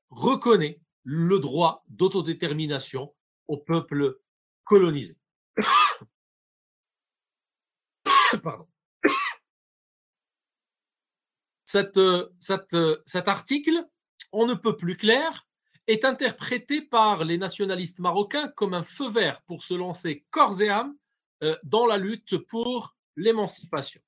[0.09, 3.13] reconnaît le droit d'autodétermination
[3.47, 4.19] au peuple
[4.63, 5.17] colonisé.
[11.65, 11.97] Cet
[13.27, 13.85] article,
[14.31, 15.47] on ne peut plus clair,
[15.87, 20.69] est interprété par les nationalistes marocains comme un feu vert pour se lancer corps et
[20.69, 20.95] âme
[21.43, 24.01] euh, dans la lutte pour l'émancipation.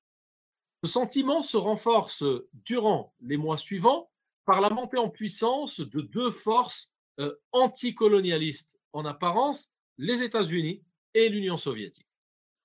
[0.84, 4.10] Ce sentiment se renforce durant les mois suivants
[4.48, 10.82] par la montée en puissance de deux forces euh, anticolonialistes en apparence, les États-Unis
[11.12, 12.08] et l'Union soviétique.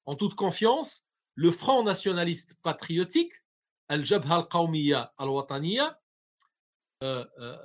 [0.06, 3.34] En toute confiance, le Front nationaliste patriotique,
[3.90, 6.00] Al-Jabha al-Qawmiya al-Wataniya,
[7.04, 7.58] euh, euh,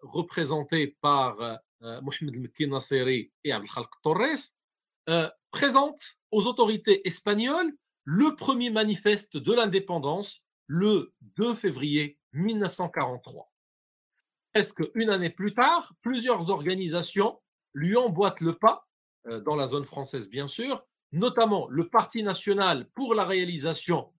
[0.00, 1.36] représenté par
[1.82, 4.54] Mohamed Mekki Nasseri et Abdelkhalq Torres,
[5.50, 13.52] présente aux autorités espagnoles le premier manifeste de l'indépendance le 2 février 1943.
[14.56, 17.38] Presque une année plus tard, plusieurs organisations
[17.74, 18.88] lui emboîtent le pas,
[19.44, 24.14] dans la zone française bien sûr, notamment le Parti national pour la réalisation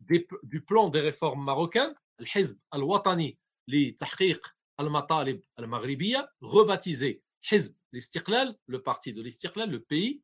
[0.00, 4.40] du plan des réformes marocaines, le Hizb al-Watani li Tahqiq
[4.78, 10.22] al-Matalib al-Maghribiya, rebaptisé Hizb l'Istiqlal, le parti de l'Istiqlal, le pays,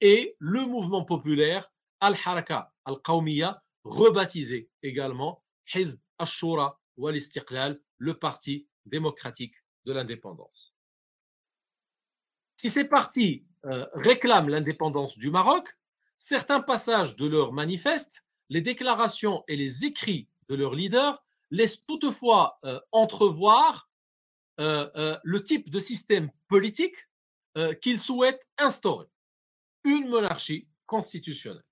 [0.00, 9.54] et le mouvement populaire Al-Haraka al-Qawmiya, rebaptisé également Hizb al-Shura ou al-Istiqlal, le parti démocratique
[9.84, 10.74] de l'indépendance.
[12.56, 15.68] Si ces partis euh, réclament l'indépendance du Maroc,
[16.16, 22.58] certains passages de leur manifeste, les déclarations et les écrits de leurs leaders laissent toutefois
[22.64, 23.90] euh, entrevoir
[24.60, 26.96] euh, le type de système politique
[27.80, 29.06] qu'ils souhaitent instaurer,
[29.84, 31.62] une monarchie constitutionnelle.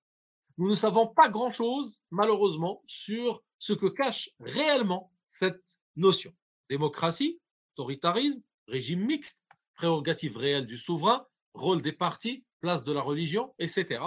[0.59, 6.33] Nous ne savons pas grand-chose, malheureusement, sur ce que cache réellement cette notion.
[6.73, 7.39] Démocratie,
[7.75, 14.01] autoritarisme, régime mixte, prérogatives réelles du souverain, rôle des partis, place de la religion, etc.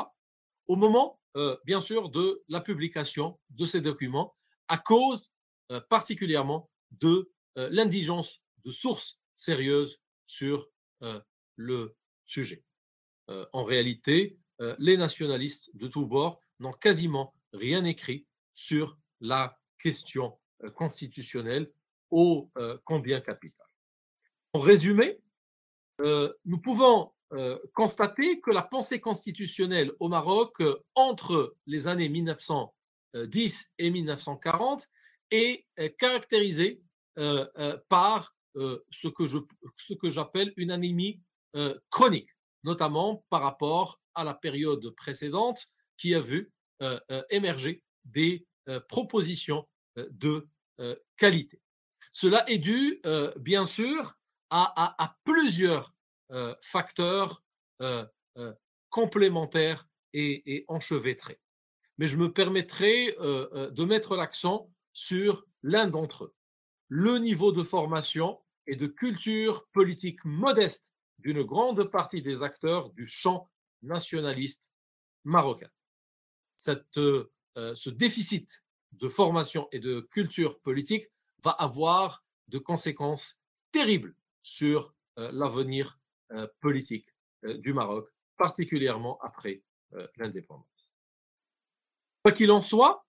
[0.65, 4.35] Au moment, euh, bien sûr, de la publication de ces documents,
[4.67, 5.31] à cause
[5.71, 10.67] euh, particulièrement de euh, l'indigence de sources sérieuses sur
[11.55, 12.63] le sujet.
[13.27, 14.39] en réalité,
[14.79, 18.25] les nationalistes de tous bords n'ont quasiment rien écrit
[18.55, 20.39] sur la question
[20.73, 21.71] constitutionnelle
[22.11, 22.49] ô
[22.83, 23.65] combien capital?
[24.53, 25.19] En résumé,
[25.99, 27.11] nous pouvons
[27.73, 30.61] constater que la pensée constitutionnelle au Maroc
[30.93, 34.87] entre les années 1910 et 1940
[35.31, 35.65] est
[35.97, 36.81] caractérisée
[37.89, 38.35] par
[38.89, 41.21] ce que j'appelle une anémie
[41.89, 42.29] chronique,
[42.63, 45.65] notamment par rapport à la période précédente
[45.97, 46.51] qui a vu
[47.29, 48.45] émerger des
[48.87, 50.47] propositions de
[51.17, 51.59] qualité.
[52.15, 53.01] Cela est dû,
[53.35, 54.17] bien sûr,
[54.49, 55.93] à, plusieurs
[56.61, 57.43] facteurs
[58.89, 61.41] complémentaires et, enchevêtrés.
[61.97, 66.35] Mais je me permettrai de mettre l'accent sur l'un d'entre eux,
[66.87, 73.07] le niveau de formation et de culture politique modeste d'une grande partie des acteurs du
[73.07, 73.51] champ
[73.81, 74.71] nationaliste
[75.25, 75.69] marocain.
[76.55, 78.63] ce déficit
[78.93, 81.09] de formation et de culture politique
[81.45, 83.39] va avoir de conséquences
[83.71, 85.99] terribles sur l'avenir
[86.59, 87.07] politique
[87.43, 89.61] du Maroc, particulièrement après
[90.17, 90.91] l'indépendance.
[92.23, 93.05] Quoi qu'il en soit,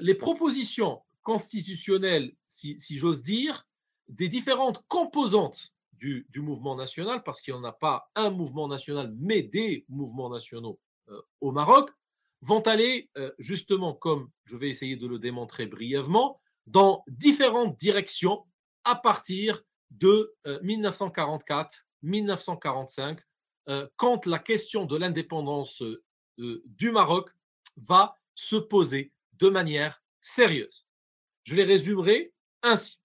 [0.00, 3.64] les propositions constitutionnelles, si, j'ose dire,
[4.08, 9.14] des différentes composantes du, mouvement national, parce qu'il n'y en a pas un mouvement national,
[9.18, 10.80] mais des mouvements nationaux
[11.40, 11.90] au Maroc,
[12.40, 13.08] vont aller
[13.38, 18.46] justement, comme je vais essayer de le démontrer brièvement, dans différentes directions
[18.84, 23.18] à partir de 1944-1945,
[23.96, 25.82] quand la question de l'indépendance
[26.36, 27.30] du Maroc
[27.76, 30.86] va se poser de manière sérieuse.
[31.44, 33.00] Je les résumerai ainsi.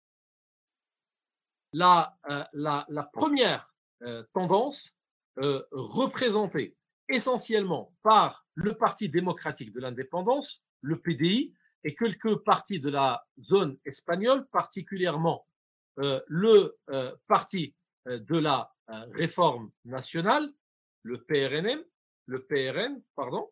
[1.72, 4.96] La, euh, la, première euh, tendance
[5.40, 6.76] euh, représentée
[7.10, 13.78] essentiellement par le Parti démocratique de l'indépendance, le PDI, et quelques partis de la zone
[13.86, 15.46] espagnole, particulièrement
[15.98, 16.78] le
[17.28, 17.76] Parti
[18.06, 20.50] de la réforme nationale,
[21.04, 21.84] le PRNM,
[22.26, 23.52] le PRN, pardon,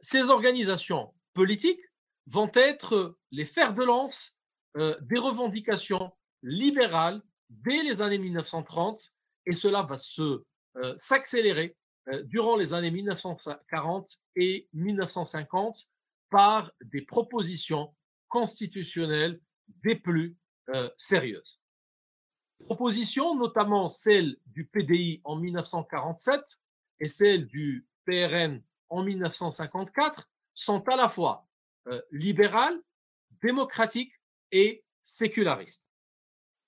[0.00, 1.82] ces organisations politiques
[2.26, 4.36] vont être les fers de lance
[4.74, 6.12] des revendications
[6.42, 9.12] libérales dès les années 1930
[9.46, 10.44] et cela va se
[10.96, 11.76] s'accélérer
[12.24, 15.88] durant les années 1940 et 1950
[16.30, 17.94] par des propositions
[18.28, 19.40] constitutionnelles
[19.84, 20.36] des plus
[20.96, 21.60] sérieuses.
[22.64, 26.60] Propositions, notamment celle du PDI en 1947
[27.00, 31.48] et celle du PRN en 1954, sont à la fois
[32.12, 32.80] libérales,
[33.42, 34.14] démocratiques
[34.52, 35.86] et sécularistes.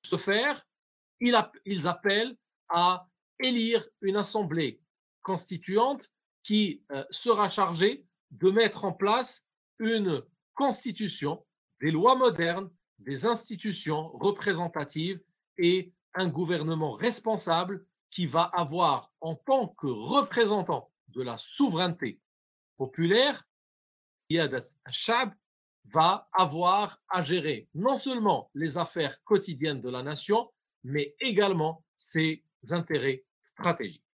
[0.04, 0.66] Ce faire,
[1.20, 2.36] ils appellent
[2.68, 3.06] à
[3.38, 4.80] élire une assemblée
[5.20, 6.10] constituante
[6.42, 9.46] qui sera chargée de mettre en place
[9.78, 10.22] une
[10.54, 11.44] constitution,
[11.80, 15.20] des lois modernes, des institutions représentatives
[15.58, 22.20] et un gouvernement responsable qui va avoir en tant que représentant de la souveraineté
[22.76, 23.46] populaire,
[24.90, 25.34] Shab
[25.84, 30.50] va avoir à gérer non seulement les affaires quotidiennes de la nation,
[30.84, 34.04] mais également ses intérêts stratégiques.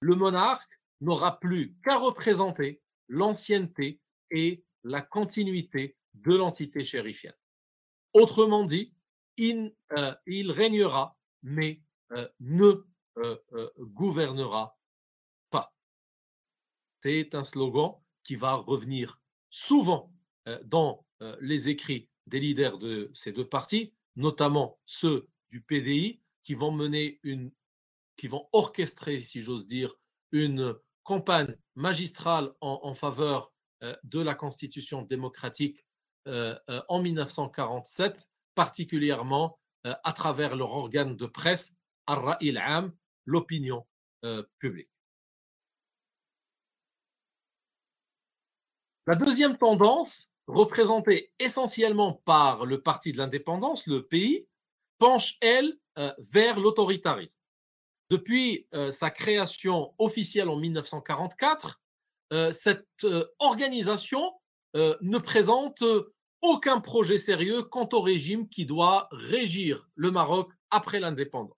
[0.00, 7.34] Le monarque n'aura plus qu'à représenter l'ancienneté et la continuité de l'entité chérifienne.
[8.12, 8.94] Autrement dit,
[9.36, 11.82] il, euh, régnera, mais
[12.12, 12.86] euh, ne
[13.18, 14.78] euh, gouvernera
[15.50, 15.74] pas.
[17.00, 19.20] C'est un slogan qui va revenir
[19.50, 20.12] souvent
[20.64, 21.06] dans
[21.40, 27.18] les écrits des leaders de ces deux partis, notamment ceux du PDI, qui vont mener
[27.22, 27.50] une,
[28.16, 29.94] qui vont orchestrer, si j'ose dire,
[30.32, 33.53] une campagne magistrale en, faveur
[34.02, 35.84] de la constitution démocratique
[36.26, 41.74] en 1947, particulièrement à travers leur organe de presse,
[42.06, 42.62] Ar-Ra'il
[43.26, 43.86] l'opinion
[44.58, 44.90] publique.
[49.06, 54.46] La deuxième tendance, représentée essentiellement par le Parti de l'indépendance, le pays,
[54.98, 55.78] penche, elle,
[56.18, 57.38] vers l'autoritarisme.
[58.10, 61.82] Depuis sa création officielle en 1944,
[62.52, 63.06] cette
[63.38, 64.32] organisation
[64.74, 65.82] ne présente
[66.42, 71.56] aucun projet sérieux quant au régime qui doit régir le Maroc après l'indépendance.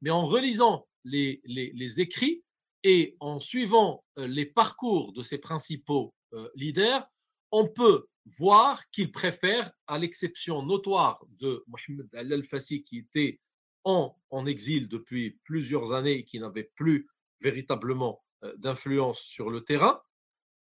[0.00, 2.42] Mais en relisant les, les, écrits
[2.82, 6.14] et en suivant les parcours de ses principaux
[6.54, 7.06] leaders,
[7.50, 8.06] on peut
[8.38, 13.40] voir qu'ils préfèrent, à l'exception notoire de Mohamed Al-Fassi qui était
[13.84, 17.08] en, en, exil depuis plusieurs années et qui n'avait plus
[17.40, 18.24] véritablement
[18.58, 20.00] d'influence sur le terrain,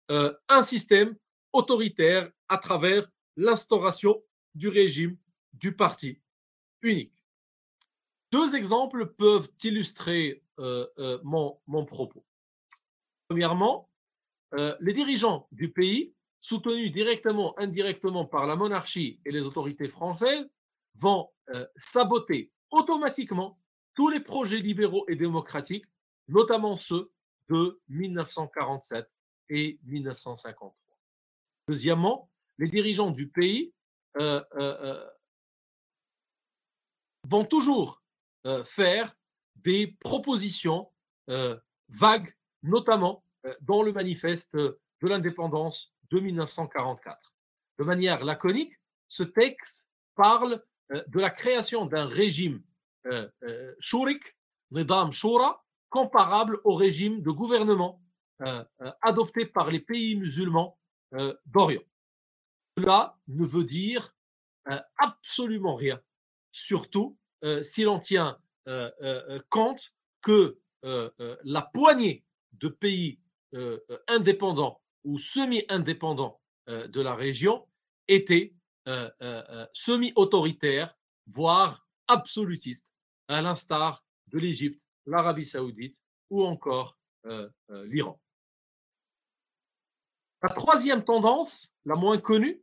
[0.09, 1.17] un système
[1.53, 4.23] autoritaire à travers l'instauration
[4.55, 5.17] du régime
[5.53, 6.21] du parti
[6.83, 7.25] unique.
[8.31, 12.25] Deux exemples peuvent illustrer euh, euh, mon, mon, propos.
[13.29, 13.91] Premièrement,
[14.55, 20.49] euh, les dirigeants du pays, soutenus directement, indirectement par la monarchie et les autorités françaises,
[20.97, 21.31] vont
[21.77, 23.59] saboter automatiquement
[23.95, 25.85] tous les projets libéraux et démocratiques,
[26.29, 27.11] notamment ceux
[27.49, 29.07] de 1947
[29.51, 30.75] et 1953.
[31.69, 33.73] Deuxièmement, les dirigeants du pays
[34.19, 35.11] euh, euh, euh,
[37.25, 38.03] vont toujours
[38.65, 39.15] faire
[39.55, 40.91] des propositions
[41.89, 42.35] vagues,
[42.65, 43.25] notamment
[43.61, 47.33] dans le manifeste de l'indépendance de 1944.
[47.79, 48.73] De manière laconique,
[49.07, 52.65] ce texte parle de la création d'un régime
[53.79, 54.37] shurik,
[54.73, 55.62] Nidam Shura,
[55.93, 58.03] comparable au régime de gouvernement
[59.03, 60.79] adopté par les pays musulmans
[61.47, 61.85] d'Orient.
[62.79, 64.17] Cela ne veut dire
[64.97, 66.01] absolument rien,
[66.51, 67.19] surtout
[67.63, 68.39] si l'on tient
[69.51, 73.21] compte que la poignée de pays
[74.09, 77.69] indépendants ou semi-indépendants de la région
[78.09, 78.55] était
[79.75, 82.95] semi-autoritaire, voire absolutiste
[83.29, 86.99] à l'instar de l'Égypte, l'Arabie saoudite ou encore
[87.71, 88.21] l'Iran.
[90.43, 92.61] La troisième tendance, la moins connue,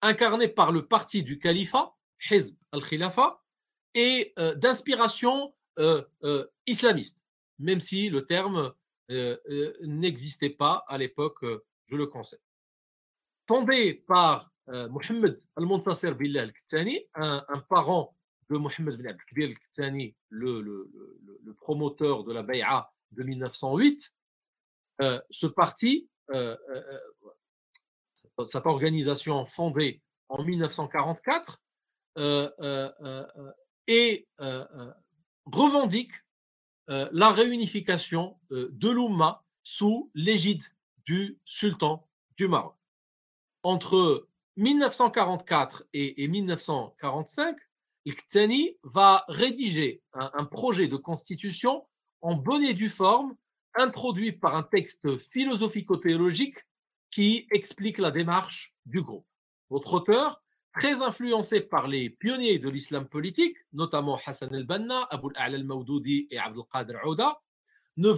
[0.00, 1.94] incarnée par le parti du califat,
[2.30, 3.42] Hizb al-Khilafa,
[3.94, 5.54] est d'inspiration
[6.66, 7.24] islamiste,
[7.58, 8.72] même si le terme
[9.82, 11.44] n'existait pas à l'époque,
[11.86, 12.40] je le conseille.
[13.48, 18.15] Fondé par Mohammed al-Muntasir Billah al-Ktani, un, parent
[18.50, 20.90] de Mohammed bin Abdelkbir al-Ktani, le, le,
[21.44, 24.14] le, promoteur de la Bay'a de 1908,
[25.30, 26.08] ce parti
[28.48, 31.60] cette organisation fondée en 1944
[32.18, 33.52] euh, euh, euh,
[33.86, 34.26] et
[35.46, 36.12] revendique
[36.88, 40.62] la réunification de l'Oumma sous l'égide
[41.04, 42.76] du sultan du Maroc.
[43.62, 47.56] Entre 1944 et, 1945,
[48.06, 51.86] Iqtani va rédiger un, projet de constitution
[52.22, 53.34] en bonne et forme,
[53.74, 56.58] introduit par un texte philosophico-théologique
[57.10, 59.26] qui explique la démarche du groupe.
[59.70, 60.40] Votre auteur,
[60.72, 66.38] très influencé par les pionniers de l'islam politique, notamment Hassan el-Banna, Abu al-A'la al-Mawdoudi et
[66.38, 67.40] Abdul Qadir Ouda,
[67.96, 68.10] ne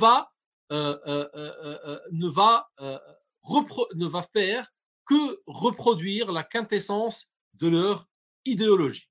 [3.90, 4.72] ne va faire
[5.06, 8.06] que reproduire la quintessence de leur
[8.44, 9.08] idéologie.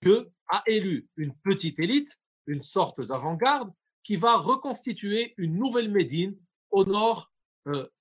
[0.00, 3.72] Que a élu une petite élite, une sorte d'avant-garde,
[4.02, 6.38] qui va reconstituer une nouvelle Médine
[6.70, 7.30] au nord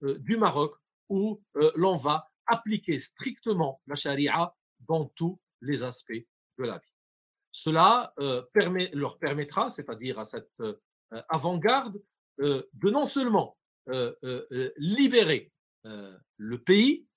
[0.02, 0.78] du Maroc,
[1.10, 4.54] où euh, l'on va appliquer strictement la charia
[4.88, 6.26] dans tous les aspects
[6.58, 6.94] de la vie.
[7.52, 8.44] Cela euh,
[8.94, 10.76] leur permettra, c'est-à-dire à cette euh,
[11.30, 12.02] avant-garde,
[12.40, 13.58] de non seulement
[14.78, 15.52] libérer
[15.84, 17.08] le pays,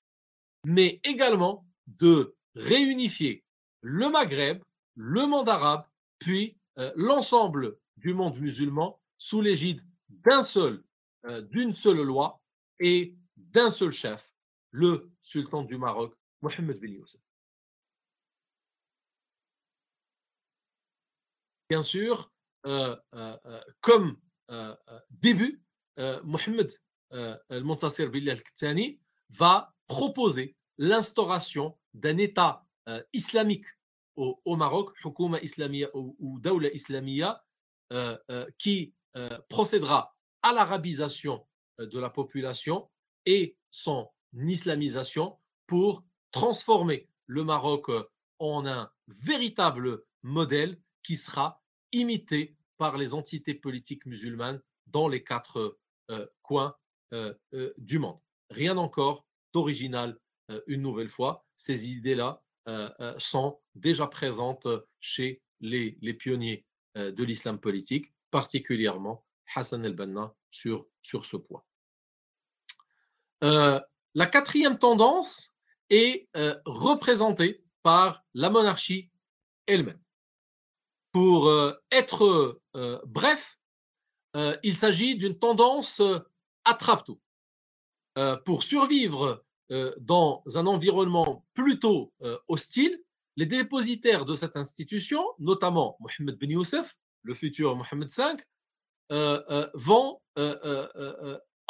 [0.64, 3.44] mais également de réunifier
[3.82, 4.62] le Maghreb,
[4.96, 5.84] le monde arabe,
[6.18, 6.58] puis
[6.96, 10.82] l'ensemble du monde musulman sous l'égide d'un seul,
[11.50, 12.40] d'une seule loi
[12.78, 14.32] et d'un seul chef,
[14.70, 17.04] le sultan du Maroc, Mohamed bin.
[21.68, 22.32] Bien sûr,
[22.66, 24.16] euh, euh, euh, comme
[25.10, 25.62] début,
[26.24, 26.72] Mohamed
[27.10, 28.34] al-Muntasir bin
[29.30, 32.66] va proposer l'instauration d'un État
[33.12, 33.66] islamique
[34.44, 37.42] au, Maroc, Hukuma Islamia ou, ou Dawla Islamia,
[38.58, 38.94] qui
[39.48, 41.46] procédera à l'arabisation
[41.78, 42.88] de la population
[43.26, 48.04] et son islamisation pour transformer le Maroc euh,
[48.38, 51.62] en un véritable modèle qui sera
[51.92, 55.78] imité par les entités politiques musulmanes dans les quatre
[56.10, 56.74] euh, coins
[57.12, 57.34] euh,
[57.78, 58.18] du monde.
[58.50, 60.18] Rien encore d'original
[60.66, 61.44] une nouvelle fois.
[61.54, 62.42] Ces idées-là
[63.18, 64.66] sont déjà présentes
[65.00, 71.62] chez les, pionniers de l'islam politique, particulièrement Hassan el-Banna sur, sur ce point.
[73.42, 73.80] Euh,
[74.14, 75.54] la quatrième tendance
[75.88, 79.10] est euh, représentée par la monarchie
[79.66, 80.00] elle-même.
[81.12, 82.60] Pour euh, être
[83.04, 83.58] bref,
[84.62, 86.00] il s'agit d'une tendance
[86.64, 87.20] attrape-tout.
[88.44, 89.44] pour survivre
[90.00, 92.12] dans un environnement plutôt
[92.48, 93.00] hostile,
[93.36, 100.20] les dépositaires de cette institution, notamment Mohamed Ben Youssef, le futur Mohamed V, vont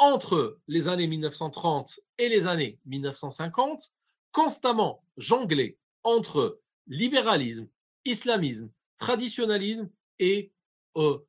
[0.01, 3.93] entre les années 1930 et les années 1950,
[4.31, 7.67] constamment jonglé entre libéralisme,
[8.05, 10.51] islamisme, traditionnalisme et
[10.97, 11.19] euh,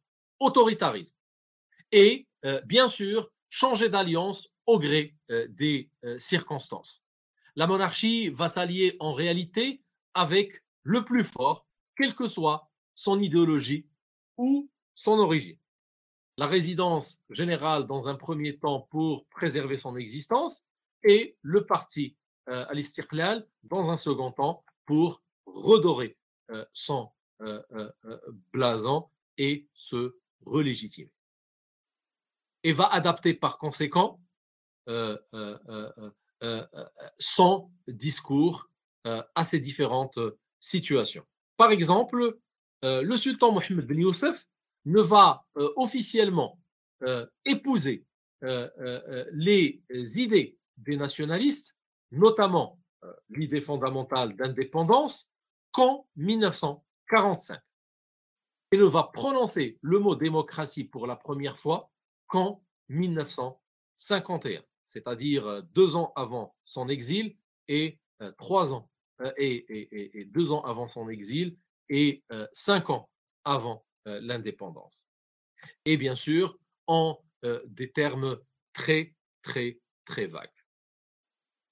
[0.41, 1.14] autoritarisme.
[1.93, 7.03] Et euh, bien sûr, changer d'alliance au gré euh, des circonstances.
[7.57, 9.83] La monarchie va s'allier en réalité
[10.15, 13.87] avec le plus fort, quelle que soit son idéologie
[14.37, 15.59] ou son origine
[16.39, 20.63] la résidence générale dans un premier temps pour préserver son existence
[21.05, 22.17] et le parti
[22.49, 26.17] euh, à l'Istiqlal dans un second temps pour redorer
[26.51, 27.11] euh, son
[27.43, 27.91] euh,
[28.53, 31.13] blason et se relégitimer.
[32.63, 34.21] Et va adapter par conséquent
[37.18, 38.68] son discours
[39.05, 40.18] à ces différentes
[40.61, 41.24] situations.
[41.57, 42.39] Par exemple,
[42.83, 44.47] le sultan Mohammed Ben Youssef
[44.85, 46.59] ne va euh, officiellement
[47.03, 48.05] euh, épouser
[48.45, 49.83] euh, les
[50.16, 51.76] idées des nationalistes,
[52.11, 52.80] notamment
[53.30, 55.28] l'idée fondamentale d'indépendance,
[55.70, 57.61] qu'en 1945.
[58.72, 61.91] Et ne va prononcer le mot démocratie pour la première fois
[62.26, 67.37] qu'en 1951, c'est-à-dire deux ans avant son exil
[67.68, 67.99] et
[68.39, 68.91] trois ans
[69.37, 71.57] et, deux ans avant son exil
[71.89, 72.22] et
[72.53, 73.09] cinq ans
[73.45, 75.09] avant l'indépendance.
[75.85, 77.18] Et bien sûr, en
[77.64, 78.39] des termes
[78.72, 80.49] très, très, très vagues.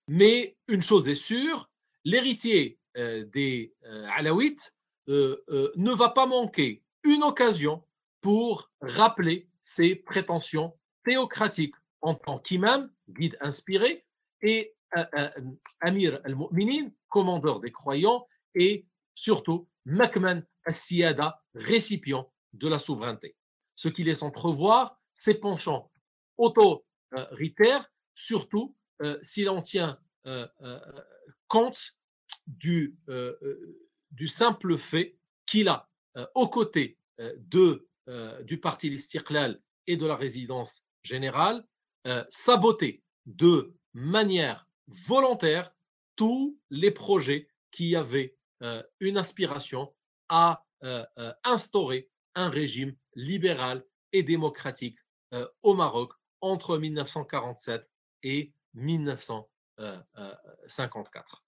[0.08, 1.70] Mais une chose est sûre,
[2.04, 3.74] l'héritier des
[4.16, 4.74] Alaouites
[5.06, 7.84] ne va pas manquer une occasion
[8.20, 14.04] pour rappeler ses prétentions théocratiques en tant qu'imam, guide inspiré,
[14.42, 14.74] et
[15.80, 23.36] Amir al-Mu'minin, commandeur des croyants, et surtout Makman al-Siyada, récipient de la souveraineté.
[23.76, 25.90] Ce qui laisse entrevoir ses penchants
[26.36, 30.78] autoritaires, surtout euh, si l'on tient euh, euh,
[31.48, 31.96] compte
[32.46, 32.96] du,
[34.26, 35.88] simple fait qu'il a,
[36.34, 36.98] aux côtés
[37.38, 41.66] du parti L'Istiklal et de la résidence générale,
[42.28, 45.72] saboté de manière volontaire
[46.16, 48.36] tous les projets qui avaient
[49.00, 49.94] une aspiration
[50.28, 50.64] à
[51.44, 54.98] instaurer un régime libéral et démocratique
[55.62, 57.90] au Maroc entre 1947
[58.22, 61.44] et 1954.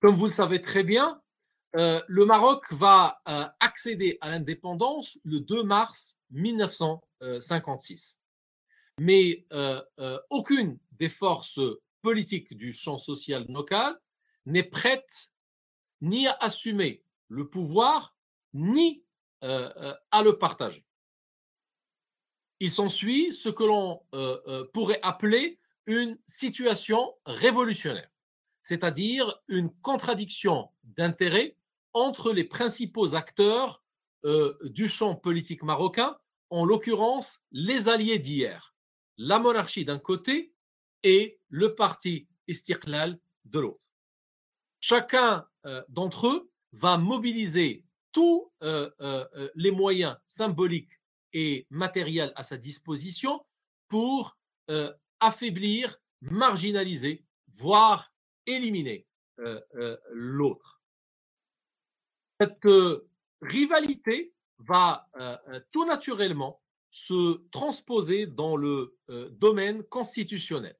[0.00, 1.20] Comme vous le savez très bien,
[1.76, 3.20] le Maroc va
[3.60, 8.20] accéder à l'indépendance le 2 mars 1956.
[8.98, 9.46] Mais
[10.30, 11.60] aucune des forces
[12.00, 14.00] politiques du champ social local
[14.46, 15.32] n'est prête
[16.00, 18.16] ni à assumer le pouvoir,
[18.54, 19.02] ni
[19.42, 20.84] à le partager.
[22.60, 24.00] Il s'ensuit ce que l'on
[24.72, 28.10] pourrait appeler une situation révolutionnaire,
[28.62, 31.54] c'est-à-dire une contradiction d'intérêts
[31.96, 33.82] entre les principaux acteurs
[34.64, 36.18] du champ politique marocain,
[36.50, 38.74] en l'occurrence les alliés d'hier,
[39.16, 40.52] la monarchie d'un côté
[41.02, 43.80] et le parti Istiklal de l'autre.
[44.80, 45.46] Chacun
[45.88, 47.82] d'entre eux va mobiliser
[48.12, 51.00] tous les moyens symboliques
[51.32, 53.44] et matériels à sa disposition
[53.88, 54.36] pour
[55.20, 58.12] affaiblir, marginaliser, voire
[58.44, 59.06] éliminer
[60.10, 60.75] l'autre.
[62.40, 62.68] Cette
[63.42, 65.08] rivalité va
[65.70, 66.60] tout naturellement
[66.90, 68.96] se transposer dans le
[69.32, 70.76] domaine constitutionnel.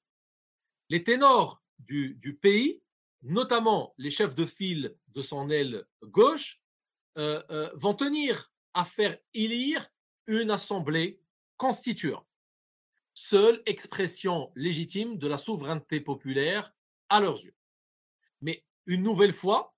[0.89, 2.83] Les ténors du pays
[3.27, 6.63] notamment les chefs de file de son aile gauche,
[7.19, 9.89] euh, euh, vont tenir à faire élire
[10.27, 11.21] une assemblée
[11.57, 12.27] constituante,
[13.15, 16.75] seule expression légitime de la souveraineté populaire
[17.09, 17.55] à leurs yeux.
[18.41, 19.75] Mais une nouvelle fois,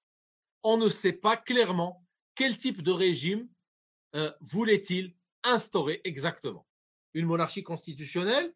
[0.62, 2.04] on ne sait pas clairement
[2.34, 3.48] quel type de régime
[4.14, 6.66] euh, voulait-il instaurer exactement.
[7.14, 8.52] Une monarchie constitutionnelle,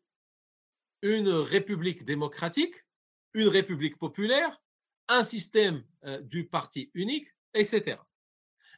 [1.02, 2.74] une république démocratique,
[3.34, 4.62] une république populaire,
[5.08, 5.84] un système
[6.22, 7.96] du parti unique, etc.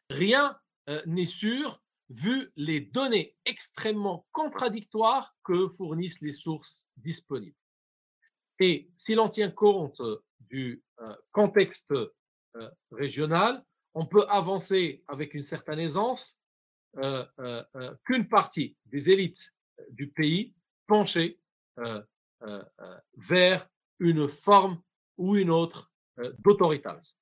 [0.09, 0.59] Rien
[1.07, 7.57] n'est sûr vu les données extrêmement contradictoires que fournissent les sources disponibles.
[8.61, 10.01] Et si l'on tient compte
[10.41, 10.83] du
[11.33, 11.95] contexte
[12.93, 16.41] régional, on peut avancer avec une certaine aisance
[18.05, 19.55] qu'une partie des élites
[19.91, 20.55] du pays
[20.87, 21.39] penchait
[23.17, 24.81] vers une forme
[25.17, 27.17] ou une autre euh, d'autoritarisme.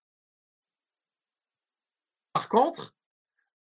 [2.32, 2.94] Par contre,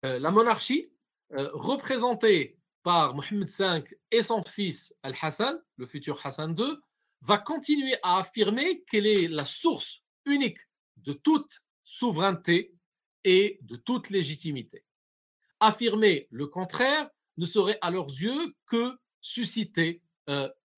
[0.05, 0.91] euh, la monarchie,
[1.33, 6.75] euh, représentée par Mohamed V et son fils Al-Hassan, le futur Hassan II,
[7.21, 10.59] va continuer à affirmer qu'elle est la source unique
[11.03, 12.73] de toute souveraineté
[13.23, 14.85] et de toute légitimité.
[15.59, 20.01] Affirmer le contraire ne serait à leurs yeux que susciter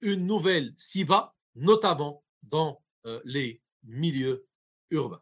[0.01, 2.84] une nouvelle SIBA, notamment dans
[3.24, 4.47] les milieu
[4.89, 5.21] urbain.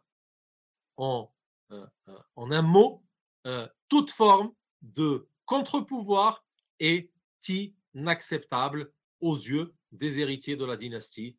[0.96, 1.32] En,
[1.72, 3.02] euh, euh, en un mot,
[3.46, 6.44] euh, toute forme de contre-pouvoir
[6.78, 7.10] est
[7.48, 11.36] inacceptable aux yeux des héritiers de la dynastie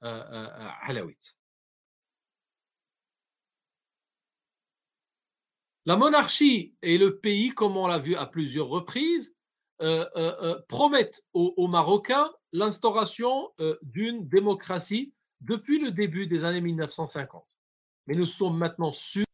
[0.00, 1.37] alawite.
[5.88, 9.34] La monarchie et le pays, comme on l'a vu à plusieurs reprises,
[10.68, 17.42] promettent aux Marocains l'instauration d'une démocratie depuis le début des années 1950.
[18.06, 19.24] Mais nous sommes maintenant sûrs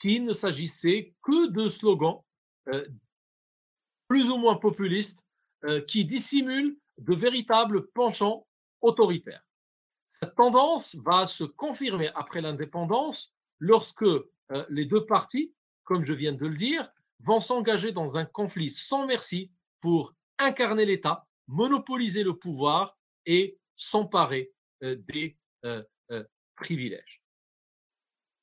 [0.00, 2.24] qu'il ne s'agissait que de slogans
[2.74, 2.84] euh,
[4.08, 5.26] plus ou moins populistes
[5.64, 8.46] euh, qui dissimulent de véritables penchants
[8.80, 9.46] autoritaires.
[10.06, 14.24] Cette tendance va se confirmer après l'indépendance lorsque euh,
[14.68, 15.54] les deux partis,
[15.90, 16.88] comme je viens de le dire,
[17.18, 24.52] vont s'engager dans un conflit sans merci pour incarner l'État, monopoliser le pouvoir et s'emparer
[24.84, 25.82] euh, des euh,
[26.12, 26.22] euh,
[26.54, 27.24] privilèges.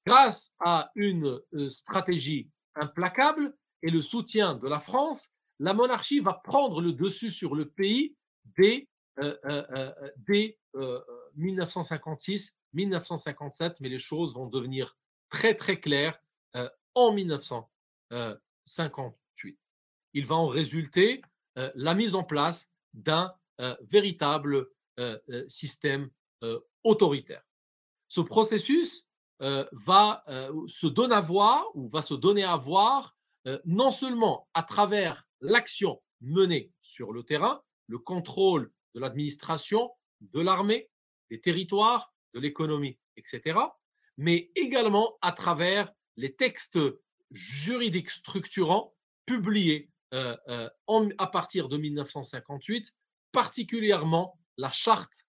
[0.06, 1.40] grâce à une
[1.70, 5.30] stratégie implacable et le soutien de la France,
[5.60, 8.14] la monarchie va prendre le dessus sur le pays
[8.58, 8.90] dès,
[10.28, 10.60] dès
[11.36, 14.98] 1956, 1957, mais les choses vont devenir
[15.30, 16.20] très très claires
[16.98, 19.58] en 1958.
[20.14, 21.22] Il va en résulter
[21.56, 23.34] la mise en place d'un
[23.82, 24.70] véritable
[25.48, 26.10] système
[26.84, 27.44] autoritaire.
[28.08, 30.24] Ce processus va
[30.68, 31.14] se donner
[32.44, 33.16] à voir
[33.66, 39.92] non seulement à travers l'action menée sur le terrain, le contrôle de l'administration,
[40.22, 40.90] de l'armée,
[41.30, 43.60] des territoires, de l'économie, etc.,
[44.18, 46.80] mais également à travers les textes
[47.32, 48.94] juridiques structurants
[49.26, 52.94] publiés à partir de 1958,
[53.32, 55.28] particulièrement la charte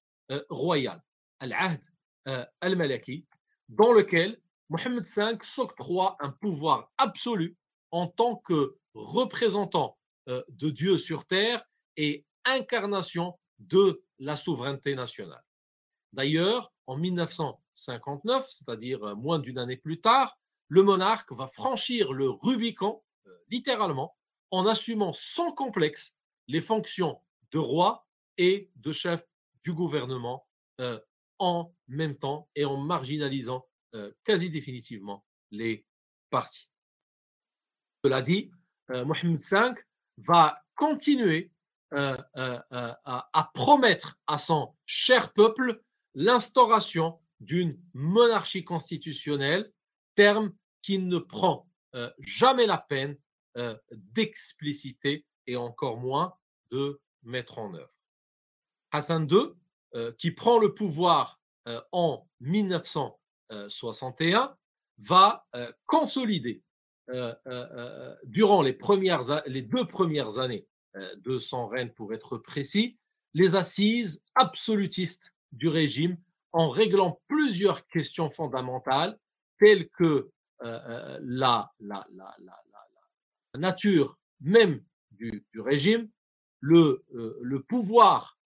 [0.49, 1.03] royale,
[1.41, 1.81] Al-Ahd
[2.61, 3.27] al-Malaki,
[3.69, 7.57] dans lequel Mohammed V s'octroie un pouvoir absolu
[7.91, 11.65] en tant que représentant de Dieu sur terre
[11.97, 15.43] et incarnation de la souveraineté nationale.
[16.13, 20.39] D'ailleurs, en 1959, c'est-à-dire moins d'une année plus tard,
[20.69, 23.03] le monarque va franchir le Rubicon,
[23.49, 24.17] littéralement,
[24.51, 26.17] en assumant sans complexe
[26.47, 27.21] les fonctions
[27.53, 28.07] de roi
[28.37, 29.25] et de chef
[29.63, 30.47] du gouvernement
[31.39, 33.67] en même temps et en marginalisant
[34.25, 35.87] quasi définitivement les
[36.31, 36.71] partis.
[38.05, 38.51] Cela dit,
[38.89, 39.75] Mohamed V
[40.19, 41.51] va continuer
[41.91, 45.83] à, promettre à son cher peuple
[46.15, 49.73] l'instauration d'une monarchie constitutionnelle,
[50.15, 50.53] terme
[50.83, 51.69] qui ne prend
[52.19, 53.17] jamais la peine
[53.91, 56.35] d'expliciter et encore moins
[56.71, 57.99] de mettre en œuvre.
[58.93, 59.53] Hassan II,
[60.19, 61.41] qui prend le pouvoir
[61.93, 64.57] en 1961,
[64.99, 65.47] va
[65.87, 66.63] consolider
[68.25, 68.73] durant les,
[69.63, 70.67] deux premières années
[71.17, 72.99] de son règne, pour être précis,
[73.35, 76.17] les assises absolutistes du régime
[76.53, 79.19] en réglant plusieurs questions fondamentales
[79.59, 80.31] telles que
[80.61, 82.59] la, la, la, la,
[83.57, 84.83] nature même
[85.13, 86.09] du, régime,
[86.61, 87.03] le,
[87.69, 88.39] pouvoir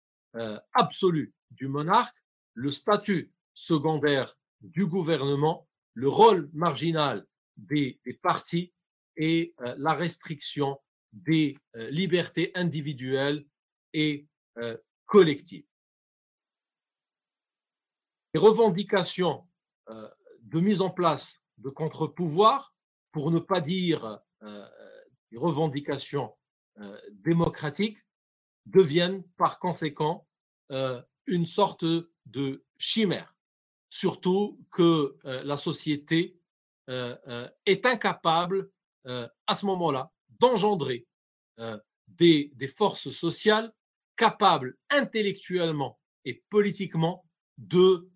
[0.72, 2.16] absolu du monarque,
[2.54, 8.72] le statut secondaire du gouvernement, le rôle marginal des partis
[9.16, 10.80] et la restriction
[11.12, 13.44] des libertés individuelles
[13.92, 14.26] et
[15.06, 15.66] collectives.
[18.34, 19.46] Les revendications
[19.88, 22.74] de mise en place de contre-pouvoirs,
[23.12, 24.20] pour ne pas dire
[25.30, 26.34] des revendications
[27.10, 27.98] démocratiques,
[28.66, 30.26] deviennent par conséquent
[31.26, 31.84] une sorte
[32.26, 33.36] de chimère,
[33.90, 36.38] surtout que la société
[36.88, 38.70] est incapable
[39.04, 41.06] à ce moment-là d'engendrer
[42.08, 43.72] des, forces sociales
[44.16, 47.24] capables intellectuellement et politiquement
[47.58, 48.10] de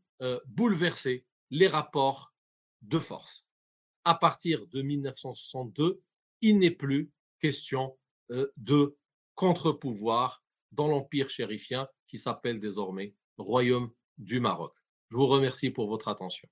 [0.47, 2.33] bouleverser les rapports
[2.87, 3.45] de force.
[4.05, 6.01] À partir de 1962,
[6.43, 7.11] il n'est plus
[7.41, 7.97] question
[8.57, 8.97] de
[9.35, 14.75] contre-pouvoir dans l'empire chérifien qui s'appelle désormais Royaume du Maroc.
[15.11, 16.49] Je vous remercie pour votre attention.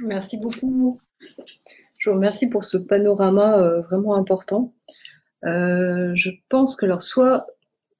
[0.00, 1.00] Merci beaucoup.
[1.98, 4.74] Je vous remercie pour ce panorama euh, vraiment important.
[5.44, 7.46] Euh, je pense que alors soit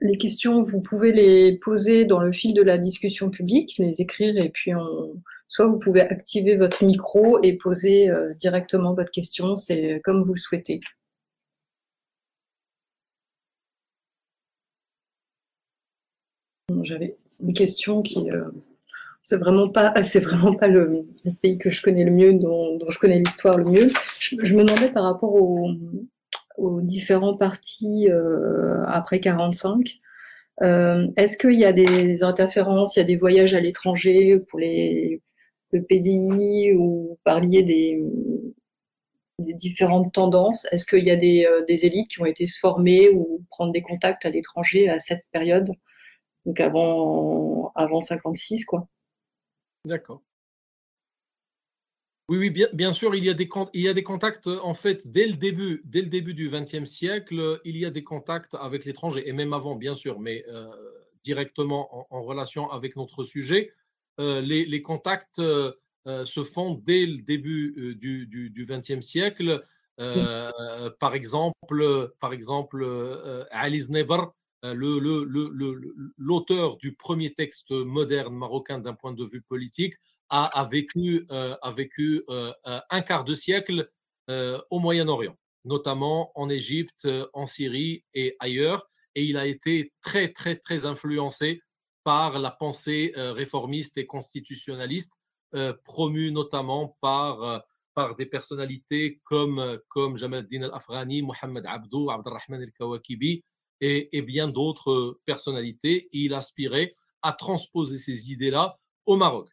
[0.00, 4.36] les questions, vous pouvez les poser dans le fil de la discussion publique, les écrire
[4.36, 9.56] et puis on, soit vous pouvez activer votre micro et poser euh, directement votre question,
[9.56, 10.80] c'est comme vous le souhaitez.
[16.82, 18.50] J'avais une question qui euh,
[19.22, 21.06] c'est vraiment pas c'est vraiment pas le,
[21.42, 23.90] pays que je connais le mieux, dont, je connais l'histoire le mieux.
[24.18, 25.34] Je, me demandais par rapport
[26.58, 30.00] aux, différents partis euh, après 45.
[30.62, 34.58] Euh, est-ce qu'il y a des interférences, il y a des voyages à l'étranger pour
[34.58, 35.22] les
[35.72, 38.00] le PDI ou parliez des,
[39.38, 40.66] différentes tendances?
[40.72, 44.24] Est-ce qu'il y a des, des, élites qui ont été formées ou prendre des contacts
[44.24, 45.70] à l'étranger à cette période?
[46.46, 48.88] Donc avant, avant 56, quoi.
[49.84, 50.22] D'accord.
[52.28, 53.46] Oui, oui, bien, sûr, il y, a des,
[54.02, 57.90] contacts, en fait, dès le début, dès le début du XXe siècle, il y a
[57.90, 60.66] des contacts avec l'étranger, et même avant, bien sûr, mais euh,
[61.22, 63.72] directement en, relation avec notre sujet.
[64.18, 65.72] Euh, les, contacts euh,
[66.24, 69.64] se font dès le début du XXe siècle.
[69.96, 74.24] par exemple, par exemple Alice Neber,
[76.18, 79.94] l'auteur du premier texte moderne marocain d'un point de vue politique,
[80.28, 83.90] a, vécu, a vécu un quart de siècle
[84.28, 88.88] au Moyen-Orient, notamment en Égypte, en Syrie et ailleurs.
[89.14, 91.60] Et il a été très, très, très influencé
[92.04, 95.12] par la pensée réformiste et constitutionnaliste,
[95.84, 97.64] promue notamment par
[97.96, 103.42] par des personnalités comme, comme Jamal al-Din al-Afghani, Mohamed Abdou, Abdelrahman al-Kawakibi
[103.80, 106.08] et, et, bien d'autres personnalités.
[106.12, 109.48] il aspirait à transposer ces idées-là au Maroc.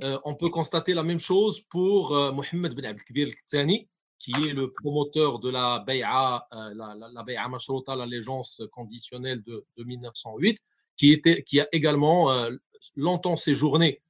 [0.00, 3.88] Euh, on peut constater la même chose pour euh, Mohamed Ben Abdelkbir al-Khtani,
[4.18, 9.66] qui est le promoteur de la Bay'a, euh, la, la, la Mashrota, l'allégeance conditionnelle de,
[9.76, 10.58] de, 1908,
[10.96, 12.50] qui, a également euh,
[12.94, 14.00] longtemps séjourné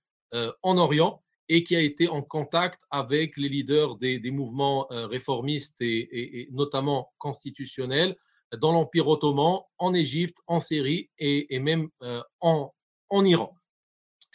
[0.62, 6.48] en Orient et qui a été en contact avec les leaders des, mouvements réformistes et,
[6.52, 8.16] notamment constitutionnels
[8.58, 11.90] dans l'Empire ottoman, en Égypte, en Syrie et, même
[12.40, 12.72] en,
[13.10, 13.54] Iran.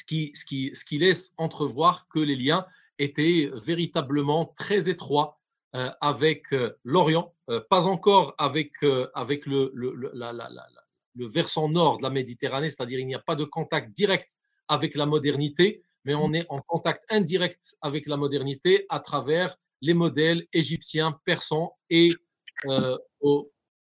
[0.09, 2.65] Ce qui, ce, qui, ce qui, laisse entrevoir que les liens
[2.97, 5.37] étaient véritablement très étroits
[5.75, 6.55] euh, avec
[6.85, 7.33] l'Orient,
[7.69, 8.71] pas encore avec,
[9.13, 9.93] avec le, le,
[11.15, 14.37] le versant nord de la Méditerranée, c'est-à-dire il n'y a pas de contact direct
[14.69, 19.93] avec la modernité, mais on est en contact indirect avec la modernité à travers les
[19.93, 22.09] modèles égyptiens, persans et
[22.65, 22.97] euh,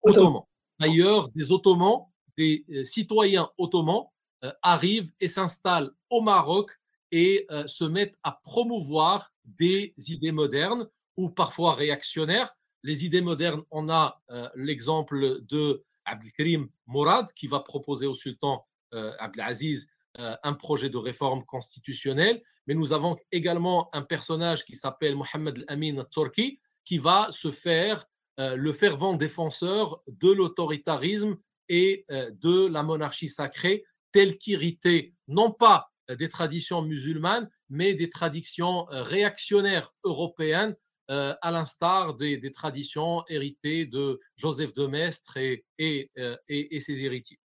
[0.04, 0.44] ottomans.
[0.80, 2.08] D'ailleurs, des Ottomans,
[2.38, 4.15] des euh, citoyens ottomans euh,
[4.62, 6.72] arrivent et s'installent au Maroc
[7.12, 10.88] et se mettent à promouvoir des idées modernes
[11.18, 12.56] ou parfois réactionnaires.
[12.84, 14.22] Les idées modernes, on a
[14.56, 19.88] l'exemple de Abdelkrim Mourad qui va proposer au sultan Abdelaziz
[20.20, 25.66] euh, un projet de réforme constitutionnelle, mais nous avons également un personnage qui s'appelle Mohamed
[25.68, 28.08] Al-Amin Turki, qui va se faire
[28.40, 31.36] euh, le fervent défenseur de l'autoritarisme
[31.68, 33.84] et euh, de la monarchie sacrée,
[34.16, 40.76] telle qu'héritée non pas des traditions musulmanes, mais des traditions réactionnaires européennes,
[41.10, 46.10] à l'instar des, traditions héritées de Joseph de Maistre et, et,
[46.48, 47.40] et ses héritiers.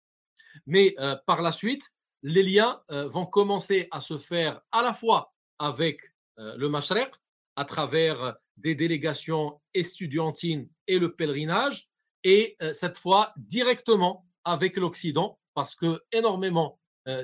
[0.66, 0.94] Mais
[1.26, 1.90] par la suite,
[2.22, 6.02] les liens euh, vont commencer à se faire à la fois avec
[6.38, 7.12] euh, le Mashrek,
[7.56, 11.88] à travers des délégations estudiantines et le pèlerinage,
[12.24, 16.78] et euh, cette fois directement avec l'Occident, parce que énormément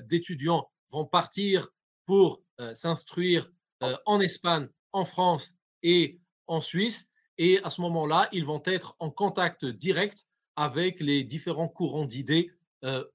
[0.08, 1.68] d'étudiants vont partir
[2.04, 3.52] pour s'instruire
[4.06, 9.10] en Espagne, en France et en Suisse, et à ce moment-là, ils vont être en
[9.10, 10.26] contact direct
[10.56, 12.50] avec les différents courants d'idées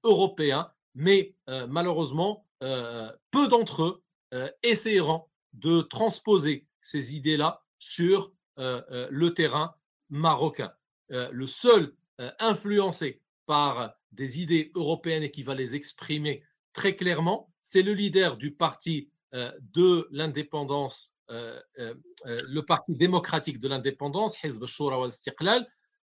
[0.04, 4.04] européens mais euh, malheureusement, euh, peu d'entre eux
[4.34, 9.74] euh, essaieront de transposer ces idées-là sur le terrain
[10.10, 10.74] marocain.
[11.10, 11.96] le seul
[12.40, 16.43] influencé par des idées européennes et qui va les exprimer
[16.74, 24.64] très clairement, c'est le leader du parti de l'indépendance, le parti démocratique de l'indépendance, Hizb
[24.64, 24.97] al-Shura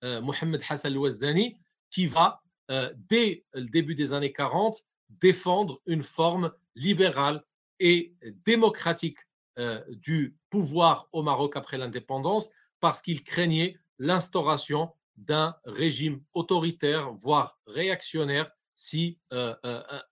[0.02, 1.52] Mohamed Hassan al
[1.90, 4.82] qui va euh, dès le début des années 40,
[5.20, 7.42] défendre une forme libérale
[7.80, 8.14] et
[8.46, 9.18] démocratique
[9.58, 12.48] euh, du pouvoir au Maroc après l'indépendance
[12.80, 19.54] parce qu'il craignait l'instauration d'un régime autoritaire, voire réactionnaire, si euh,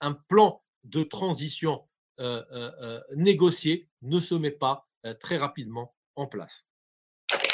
[0.01, 1.87] un plan de transition
[3.17, 4.87] négocié ne se met pas
[5.21, 6.67] très rapidement en place.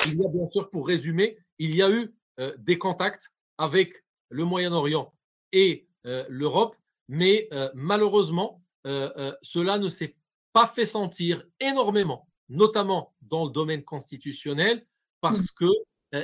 [0.06, 2.14] Il y a bien sûr, pour résumer, il y a eu
[2.58, 5.12] des contacts avec le Moyen-Orient
[5.52, 6.76] et euh, l'Europe,
[7.08, 10.16] mais euh, malheureusement, euh, cela ne s'est
[10.52, 14.86] pas fait sentir énormément, notamment dans le domaine constitutionnel,
[15.20, 15.54] parce mmh.
[15.56, 15.66] que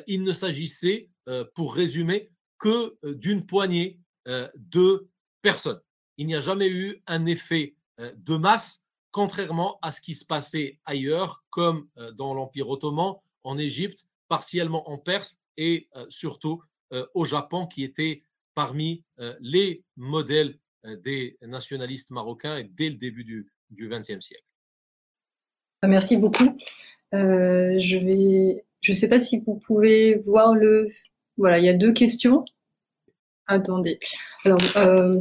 [0.06, 1.08] il ne s'agissait,
[1.54, 5.08] pour résumer, que d'une poignée de
[5.42, 5.80] personnes.
[6.16, 10.78] Il n'y a jamais eu un effet de masse, contrairement à ce qui se passait
[10.84, 16.62] ailleurs, comme dans l'Empire ottoman, en Égypte, partiellement en Perse et surtout
[16.92, 18.22] euh, au Japon, qui était
[18.54, 24.44] parmi euh, les modèles euh, des nationalistes marocains dès le début du XXe siècle.
[25.86, 26.44] Merci beaucoup.
[27.12, 30.88] je vais, je ne sais pas si vous pouvez voir le.
[31.38, 32.44] Voilà, il y a deux questions.
[33.46, 33.98] Attendez.
[34.44, 34.60] Alors,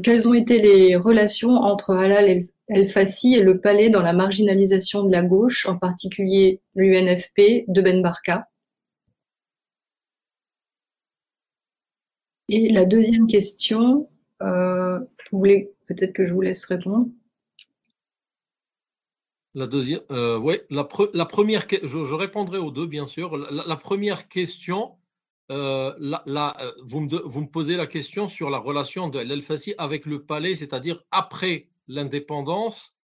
[0.03, 5.11] quelles ont été les relations entre Halal El-Fassi et le palais dans la marginalisation de
[5.11, 8.47] la gauche, en particulier l'UNFP de Ben Barka?
[12.49, 14.09] Et la deuxième question,
[14.41, 14.99] euh,
[15.31, 17.07] vous voulez peut-être que je vous laisse répondre.
[19.53, 23.35] La deuxième, euh, oui, la, première, je, répondrai aux deux bien sûr.
[23.35, 24.97] La, première question,
[25.49, 30.23] là, vous, me, vous, me, posez la question sur la relation de l'El-Fassi avec le
[30.23, 32.97] palais, c'est-à-dire après l'indépendance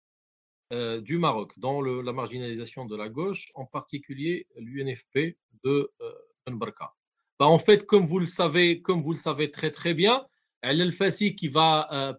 [0.72, 5.91] du Maroc, dans le, la marginalisation de la gauche, en particulier l'UNFP de
[6.48, 6.93] Barka.
[7.39, 10.26] Bah, en fait, comme vous le savez, comme vous le savez très très bien,
[10.62, 12.18] El-Fassi qui va,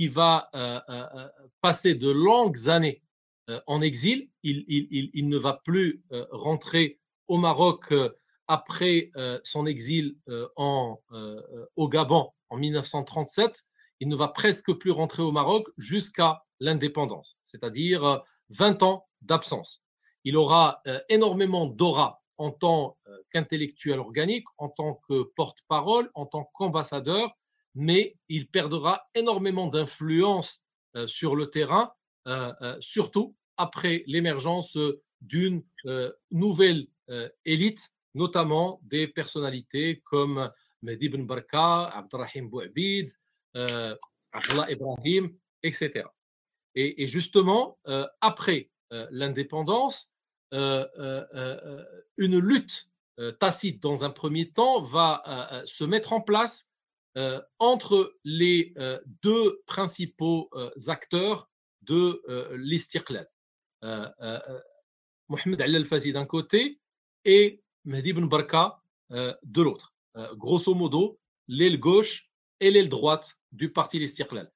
[0.00, 0.50] qui va
[1.60, 3.00] passer de longues années
[3.66, 7.92] en exil, il, ne va plus rentrer au Maroc
[8.46, 9.10] après
[9.42, 10.16] son exil
[10.56, 13.62] au Gabon en 1937.
[14.00, 19.84] Il ne va presque plus rentrer au Maroc jusqu'à l'indépendance, c'est-à-dire 20 ans d'absence.
[20.24, 22.96] Il aura énormément d'aura en tant
[23.30, 27.32] qu'intellectuel organique, en tant que porte-parole, en tant qu'ambassadeur,
[27.74, 30.64] mais il perdra énormément d'influence
[31.06, 31.92] sur le terrain,
[32.80, 34.76] surtout après l'émergence
[35.20, 35.62] d'une
[36.30, 36.86] nouvelle
[37.44, 40.50] élite, notamment des personnalités comme
[40.82, 43.10] Mehdi ibn Barka, Abdelrahim Bouabid,
[43.54, 46.04] Abdullah Ibrahim, etc.
[46.74, 47.78] Et, justement,
[48.20, 48.70] après
[49.10, 50.14] l'indépendance,
[50.54, 51.84] euh, euh, euh,
[52.16, 52.88] une lutte
[53.40, 56.70] tacite dans un premier temps va se mettre en place
[57.58, 58.74] entre les
[59.24, 60.48] deux principaux
[60.86, 61.47] acteurs
[61.88, 62.22] de
[62.56, 63.28] l'Istiqlal.
[65.28, 66.80] Mohamed Al-Fazi d'un côté
[67.24, 68.80] et Mehdi ibn Barka
[69.10, 69.94] de l'autre.
[70.34, 71.18] grosso modo,
[71.48, 72.30] l'aile gauche
[72.60, 74.50] et l'aile droite du parti l'Istiqlal.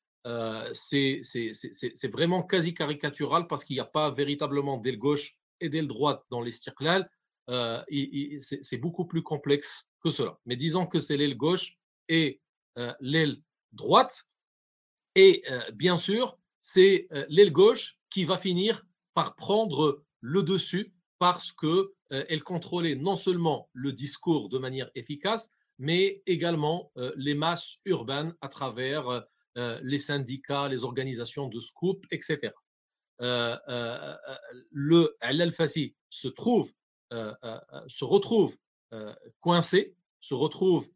[0.72, 6.24] c'est vraiment quasi caricatural parce qu'il n'y a pas véritablement d'aile gauche et d'aile droite
[6.30, 7.08] dans l'Istiqlal,
[7.50, 7.82] euh,
[8.40, 10.38] c'est beaucoup plus complexe que cela.
[10.46, 11.78] Mais disons que c'est l'aile gauche
[12.08, 12.40] et
[12.78, 13.40] euh, l'aile
[13.72, 14.28] droite.
[15.14, 21.52] Et euh, bien sûr, c'est l'aile gauche qui va finir par prendre le dessus parce
[21.52, 28.48] qu'elle contrôlait non seulement le discours de manière efficace, mais également les masses urbaines à
[28.48, 32.52] travers les syndicats, les organisations de scoop, etc.
[33.22, 34.36] Euh, euh, euh,
[34.72, 36.72] le Al-Fassi se trouve,
[37.10, 38.56] se retrouve
[39.40, 40.88] coincé, se retrouve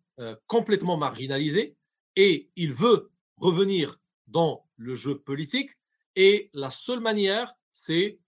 [0.46, 1.76] complètement marginalisé
[2.16, 5.70] et il veut revenir dans le jeu politique
[6.14, 8.18] et la seule manière, c'est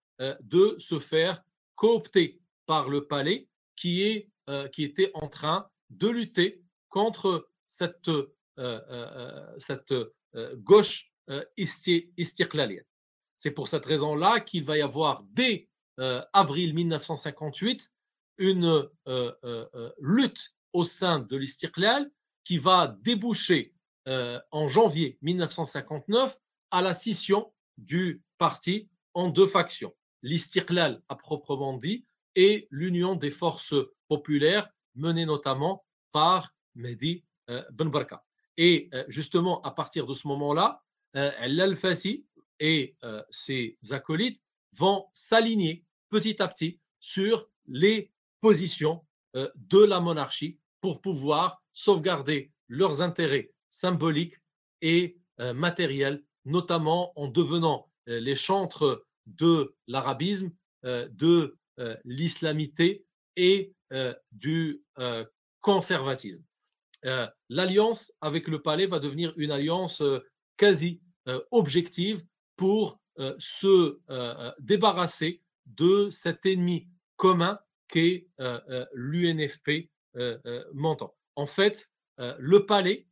[0.40, 1.42] de se faire
[1.76, 4.28] coopter par le palais qui, est,
[4.72, 8.10] qui était en train de lutter contre cette,
[9.58, 9.94] cette
[10.56, 11.12] gauche
[11.56, 12.84] istirklalienne.
[13.36, 15.68] C'est pour cette raison-là qu'il va y avoir dès
[16.00, 17.90] euh, avril 1958
[18.38, 22.10] une euh, euh, lutte au sein de l'Istiklal
[22.44, 23.74] qui va déboucher
[24.50, 26.38] en janvier 1959
[26.70, 33.30] à la scission du parti en deux factions, l'Istiklal à proprement dit et l'Union des
[33.30, 33.74] forces
[34.08, 38.24] populaires menée notamment par Mehdi Ben Barka.
[38.56, 40.82] Et justement, à partir de ce moment-là,
[41.14, 42.26] Al-Fassi
[42.60, 42.96] et
[43.30, 44.40] ses acolytes
[44.72, 49.04] vont s'aligner petit à petit sur les positions
[49.34, 54.36] de la monarchie pour pouvoir sauvegarder leurs intérêts symboliques
[54.82, 55.18] et
[55.54, 60.50] matériels, notamment en devenant les chantres de l'arabisme,
[60.82, 61.56] de
[62.04, 63.04] l'islamité
[63.36, 63.72] et
[64.32, 64.82] du
[65.60, 66.44] conservatisme.
[67.48, 70.02] L'alliance avec le palais va devenir une alliance
[70.56, 71.00] quasi
[71.50, 72.24] objective
[72.56, 77.58] pour euh, se euh, euh, débarrasser de cet ennemi commun
[77.88, 78.28] qu'est
[78.92, 79.90] l'UNFP
[80.72, 81.16] montant.
[81.36, 83.06] En fait, le palais,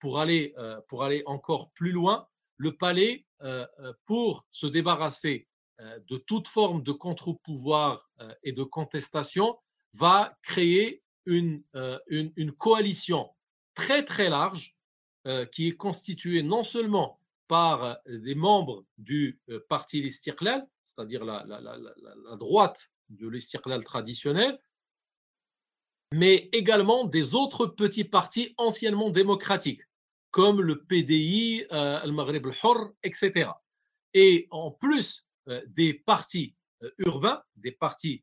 [0.00, 0.54] pour, aller,
[0.88, 3.26] pour aller encore plus loin, le palais,
[4.06, 5.48] pour se débarrasser
[5.80, 8.10] de toute forme de contre-pouvoir
[8.42, 9.58] et de contestation,
[9.94, 11.62] va créer une,
[12.08, 13.30] une, coalition
[13.74, 14.76] très très large
[15.52, 17.20] qui est constituée non seulement
[17.52, 21.44] par euh, des membres du euh, parti l'Istiqlal, c'est-à-dire la,
[22.38, 24.58] droite de l'Istiqlal traditionnel,
[26.12, 29.82] mais également des autres petits partis anciennement démocratiques,
[30.30, 33.50] comme le PDI, euh, le Maghreb al-Hur, etc.
[34.14, 35.28] Et en plus
[35.66, 36.54] des partis
[36.98, 38.22] urbains, des partis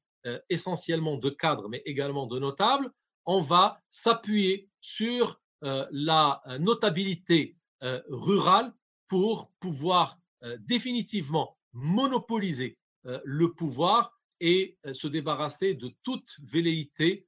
[0.50, 2.90] essentiellement de cadres, mais également de notables,
[3.26, 8.74] on va s'appuyer sur la notabilité rurale
[9.10, 17.28] pour pouvoir euh, définitivement monopoliser euh, le pouvoir et euh, se débarrasser de toute velléité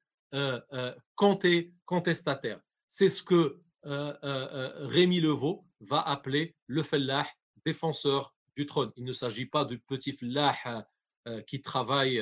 [1.85, 2.59] contestataire.
[2.87, 7.27] C'est ce que Rémi Levaux va appeler le fellah,
[7.65, 8.91] défenseur du trône.
[8.95, 10.85] Il ne s'agit pas du petit fellah
[11.47, 12.21] qui, travaille,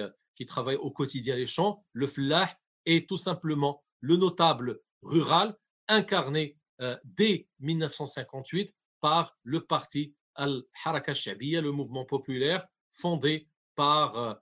[0.80, 1.86] au quotidien les champs.
[1.94, 2.50] Le fellah
[2.86, 5.58] est tout simplement le notable rural
[5.88, 6.58] incarné
[7.04, 14.40] dès 1958 par le parti Al-Haraka Shabiya, le mouvement populaire fondé par,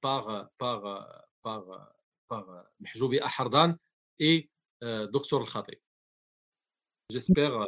[0.00, 1.94] par, par, par,
[2.28, 2.46] par
[2.80, 3.76] Mhjoubi Ahardan
[4.18, 4.48] et
[4.82, 5.78] Dr Al-Khatib.
[7.10, 7.66] J'espère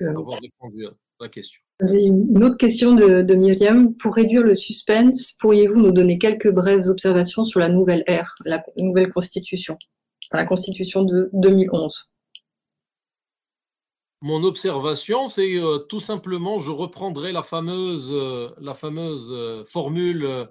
[0.00, 0.90] avoir répondu à
[1.20, 1.60] la question.
[1.80, 3.94] Une autre question de, de, Myriam.
[3.96, 8.62] Pour réduire le suspense, pourriez-vous nous donner quelques brèves observations sur la nouvelle ère, la
[8.76, 9.76] nouvelle constitution,
[10.32, 12.10] la constitution de 2011
[14.20, 20.48] Mon observation, c'est euh, tout simplement, je reprendrai la fameuse, euh, la fameuse euh, formule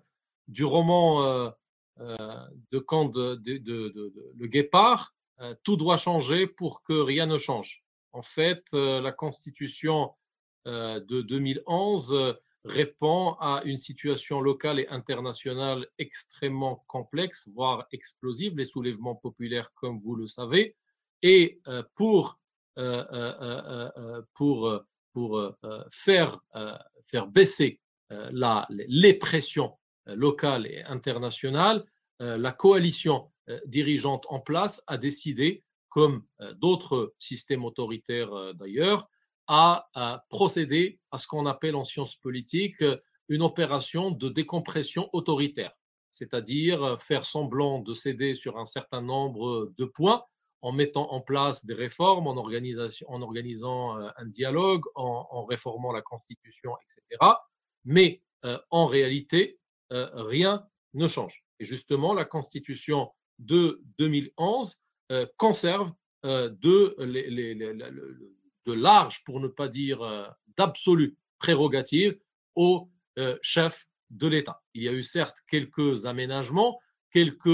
[0.49, 1.53] du roman
[2.01, 5.13] de Kant de, de, Le Guépard.
[5.63, 7.83] tout doit changer pour que rien ne change.
[8.11, 10.13] En fait, la constitution
[10.67, 12.33] euh, de 2011 euh,
[12.65, 19.99] répond à une situation locale et internationale extrêmement complexe, voire explosive, les soulèvements populaires, comme
[19.99, 20.75] vous le savez.
[21.23, 22.39] Et euh, pour,
[24.33, 24.81] pour,
[25.13, 25.53] pour
[25.91, 26.39] faire,
[27.05, 27.79] faire baisser
[28.09, 29.77] la, les pressions
[30.15, 31.85] locales et internationales,
[32.19, 33.31] la coalition
[33.65, 36.23] dirigeante en place a décidé, comme
[36.55, 39.09] d'autres systèmes autoritaires d'ailleurs,
[39.47, 42.97] à, procéder à ce qu'on appelle en sciences politiques euh,
[43.27, 45.73] une opération de décompression autoritaire,
[46.09, 50.23] c'est-à-dire euh, faire semblant de céder sur un certain nombre de points
[50.61, 56.71] en mettant en place des réformes, en, organisant euh, un dialogue, en, réformant la Constitution,
[56.83, 57.31] etc.
[57.83, 58.21] Mais
[58.69, 59.59] en réalité,
[59.91, 61.43] rien ne change.
[61.59, 64.81] Et justement, la Constitution de 2011
[65.37, 65.91] conserve
[66.23, 67.55] de les, les,
[68.65, 70.27] de large, pour ne pas dire euh,
[70.57, 72.17] d'absolue prérogative
[72.55, 72.89] au
[73.19, 74.61] euh, chef de l'État.
[74.73, 76.79] Il y a eu certes quelques aménagements,
[77.11, 77.47] quelques,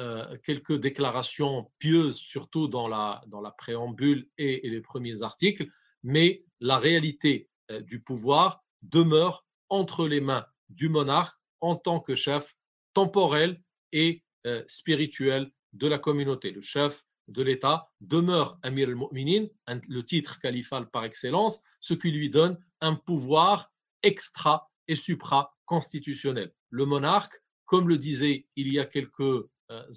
[0.00, 3.20] euh, quelques déclarations pieuses, surtout dans la
[3.58, 5.66] préambule et, les premiers articles,
[6.02, 7.48] mais la réalité
[7.80, 12.56] du pouvoir demeure entre les mains du monarque en tant que chef
[12.92, 13.62] temporel
[13.92, 14.22] et
[14.66, 16.50] spirituel de la communauté.
[16.50, 19.46] Le chef de l'État demeure Amir al-Mu'minin,
[19.88, 26.52] le titre califal par excellence, ce qui lui donne un pouvoir extra et supra-constitutionnel.
[26.70, 29.46] Le monarque, comme le disait il y a quelques euh,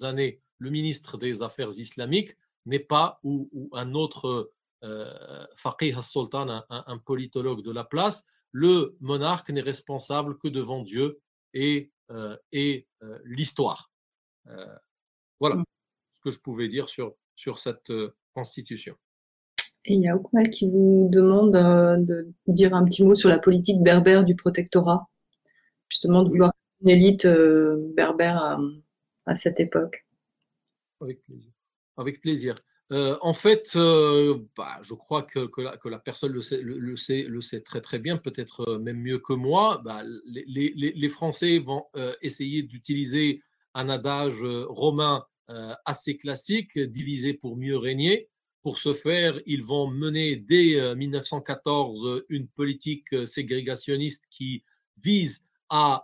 [0.01, 4.51] années le ministre des Affaires islamiques, n'est pas, ou, un autre
[4.83, 11.19] euh, faqih al-sultan, un, politologue de la place, le monarque n'est responsable que devant Dieu
[11.57, 12.87] et, euh, et
[13.25, 13.91] l'histoire.
[15.39, 15.55] voilà.
[15.55, 15.63] Mm
[16.27, 18.95] que je pouvais dire sur, sur cette euh, constitution.
[19.85, 23.29] Et il y a Oukmal qui vous demande euh, de dire un petit mot sur
[23.29, 25.09] la politique berbère du protectorat,
[25.89, 26.51] justement de vouloir
[26.81, 28.59] une élite euh, berbère
[29.25, 30.05] à, cette époque.
[30.99, 31.51] Avec plaisir.
[31.95, 32.55] Avec plaisir.
[32.91, 33.77] En fait,
[34.55, 35.49] bah, je crois que,
[35.89, 39.81] la, personne le sait, très très bien, peut-être même mieux que moi.
[39.83, 41.85] Bah, les, Français vont
[42.21, 43.41] essayer d'utiliser
[43.73, 48.27] un adage romain euh, assez classique, diviser pour mieux régner.
[48.63, 54.65] Pour ce faire, ils vont mener dès 1914 euh, une politique euh, ségrégationniste qui
[54.97, 56.03] vise à,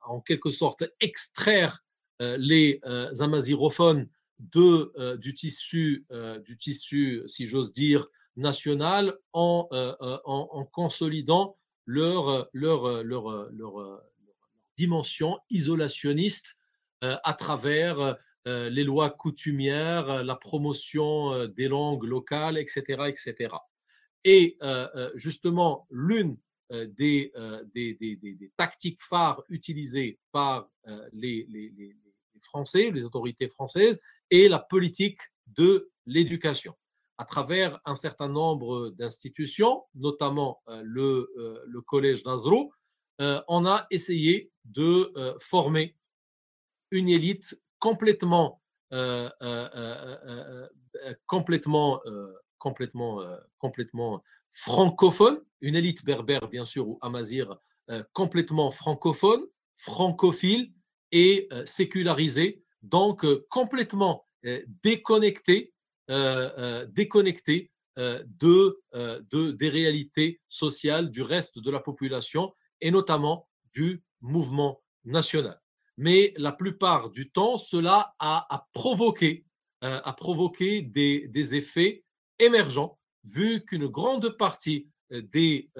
[0.00, 1.84] en quelque sorte extraire
[2.20, 2.80] les
[3.20, 6.06] amazirophones de, du, tissu,
[6.44, 8.06] du tissu, si j'ose dire,
[8.36, 11.56] national en, consolidant
[11.86, 14.02] leur, leur,
[14.76, 16.56] dimension isolationniste
[17.04, 18.16] euh, à travers
[18.46, 23.02] euh, les lois coutumières, la promotion des langues locales, etc.
[23.08, 23.54] etc.
[24.24, 24.58] Et
[25.14, 26.38] justement, l'une
[26.70, 27.32] des,
[28.56, 30.70] tactiques phares utilisées par
[31.12, 31.46] les,
[32.44, 34.00] Français, les autorités françaises,
[34.30, 36.74] est la politique de l'éducation.
[37.18, 41.30] À travers un certain nombre d'institutions, notamment le,
[41.66, 42.72] le collège d'Azro,
[43.20, 45.94] euh, on a essayé de euh, former
[46.90, 48.62] une élite complètement,
[48.92, 49.28] euh,
[51.26, 52.00] complètement,
[52.58, 53.22] complètement,
[53.58, 57.56] complètement francophone, une élite berbère bien sûr ou amazir
[58.12, 59.42] complètement francophone,
[59.76, 60.72] francophile
[61.12, 64.26] et sécularisée, donc complètement
[64.82, 65.72] déconnecté,
[66.88, 74.82] déconnecté de, de, des réalités sociales du reste de la population et notamment du mouvement
[75.04, 75.60] national.
[75.96, 79.44] Mais la plupart du temps, cela a, provoqué,
[79.84, 82.04] euh, a provoqué des, effets
[82.38, 85.70] émergents, vu qu'une grande partie euh, des,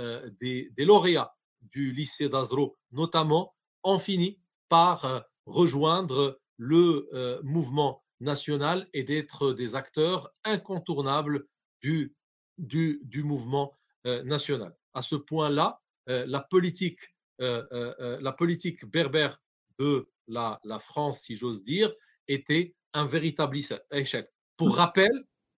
[0.40, 4.39] des, lauréats du lycée d'Azro, notamment, ont fini
[4.70, 11.46] par rejoindre le mouvement national et d'être des acteurs incontournables
[11.82, 12.14] du,
[12.56, 14.74] du, du mouvement national.
[14.94, 17.00] À ce point-là, la politique,
[17.38, 19.42] la politique berbère
[19.78, 21.92] de la, la France, si j'ose dire,
[22.28, 23.58] était un véritable
[23.92, 24.30] échec.
[24.56, 25.12] Pour rappel,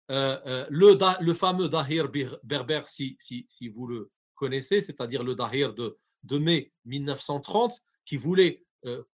[0.08, 2.08] le, le, fameux Dahir
[2.44, 8.16] berbère, si, si, si vous le connaissez, c'est-à-dire le Dahir de, de mai 1930, qui
[8.16, 8.64] voulait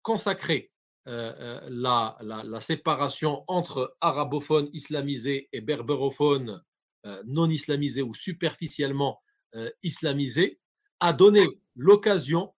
[0.02, 0.70] consacrer
[1.04, 6.62] la, la, la, séparation entre arabophones islamisés et berbérophones
[7.24, 9.22] non islamisés ou superficiellement
[9.82, 10.60] islamisés,
[11.00, 12.52] a donné l'occasion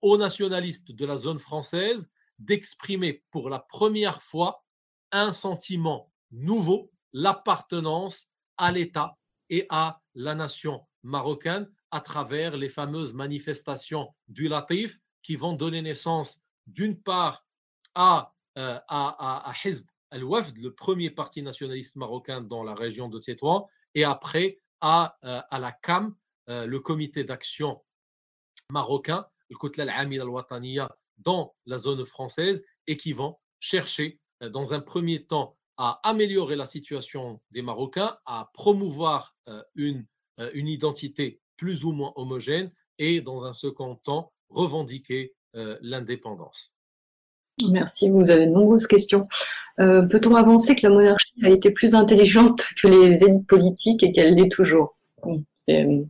[0.00, 4.64] aux nationalistes de la zone française d'exprimer pour la première fois
[5.12, 9.16] un sentiment nouveau, l'appartenance à l'État
[9.50, 15.82] et à la nation marocaine à travers les fameuses manifestations du Latif qui vont donner
[15.82, 16.40] naissance
[16.72, 17.46] d'une part
[17.94, 19.54] à, euh, à, à,
[20.10, 25.40] al-Wafd, le premier parti nationaliste marocain dans la région de Tétouan, et après à, euh,
[25.50, 26.14] à la CAM,
[26.48, 27.82] euh, le comité d'action
[28.70, 34.80] marocain, le Kotla al-Amil al-Wataniya, dans la zone française, et qui vont chercher, dans un
[34.80, 39.36] premier temps, à améliorer la situation des Marocains, à promouvoir
[39.76, 40.04] une,
[40.52, 46.72] une identité plus ou moins homogène, et dans un second temps, revendiquer l'indépendance.
[47.70, 49.22] Merci, vous avez de nombreuses questions.
[49.80, 54.12] Euh, peut-on avancer que la monarchie a été plus intelligente que les élites politiques et
[54.12, 54.96] qu'elle l'est toujours?
[55.68, 56.04] Euh,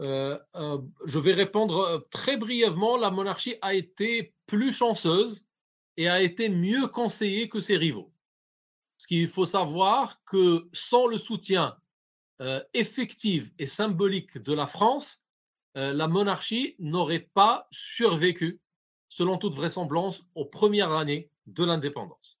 [0.00, 2.96] euh, Je vais répondre très brièvement.
[2.96, 5.44] La monarchie a été plus chanceuse
[5.96, 8.12] et a été mieux conseillée que ses rivaux.
[8.98, 11.76] Ce qu'il faut savoir que sans le soutien
[12.74, 15.22] effectif et symbolique de la France,
[15.74, 18.60] la monarchie n'aurait pas survécu
[19.12, 22.38] selon toute vraisemblance, aux premières années de l'indépendance.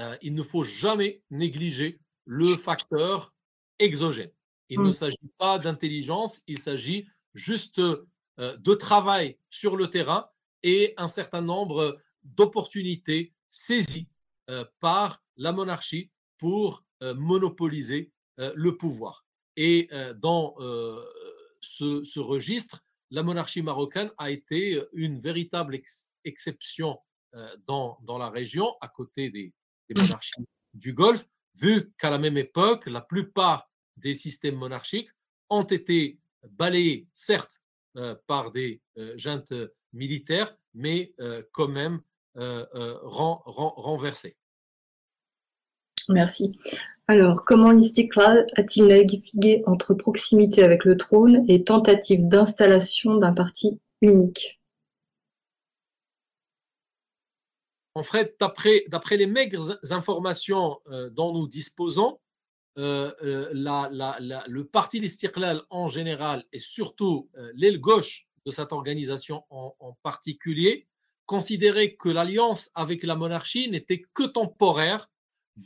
[0.00, 3.34] Euh, il ne faut jamais négliger le facteur
[3.80, 4.30] exogène.
[4.68, 4.92] Il ne mmh.
[4.92, 8.06] s'agit pas d'intelligence, il s'agit juste euh,
[8.38, 10.30] de travail sur le terrain
[10.62, 14.06] et un certain nombre d'opportunités saisies
[14.50, 16.84] euh, par la monarchie pour
[17.16, 19.24] monopoliser le pouvoir.
[19.56, 20.54] Et dans
[21.60, 25.78] ce, registre, la monarchie marocaine a été une véritable
[26.24, 26.98] exception
[27.66, 29.52] dans, dans, la région, à côté des,
[29.90, 30.02] mmh.
[30.02, 31.26] monarchies du Golfe,
[31.60, 35.10] vu qu'à la même époque, la plupart des systèmes monarchiques
[35.48, 36.18] ont été
[36.48, 37.60] balayés, certes,
[38.26, 38.80] par des
[39.16, 39.52] juntes
[39.92, 41.14] militaires, mais
[41.52, 42.00] quand même
[42.34, 44.36] renversés.
[46.08, 46.58] Merci.
[47.10, 53.80] Alors, comment l'Istiklal a-t-il navigué entre proximité avec le trône et tentative d'installation d'un parti
[54.00, 54.60] unique?
[57.96, 62.20] En fait, d'après les maigres informations euh, dont nous disposons,
[62.78, 63.50] euh, euh,
[64.46, 70.86] le parti l'Istiklal en général et surtout l'aile gauche de cette organisation en, en particulier
[71.26, 75.10] considérait que l'alliance avec la monarchie n'était que temporaire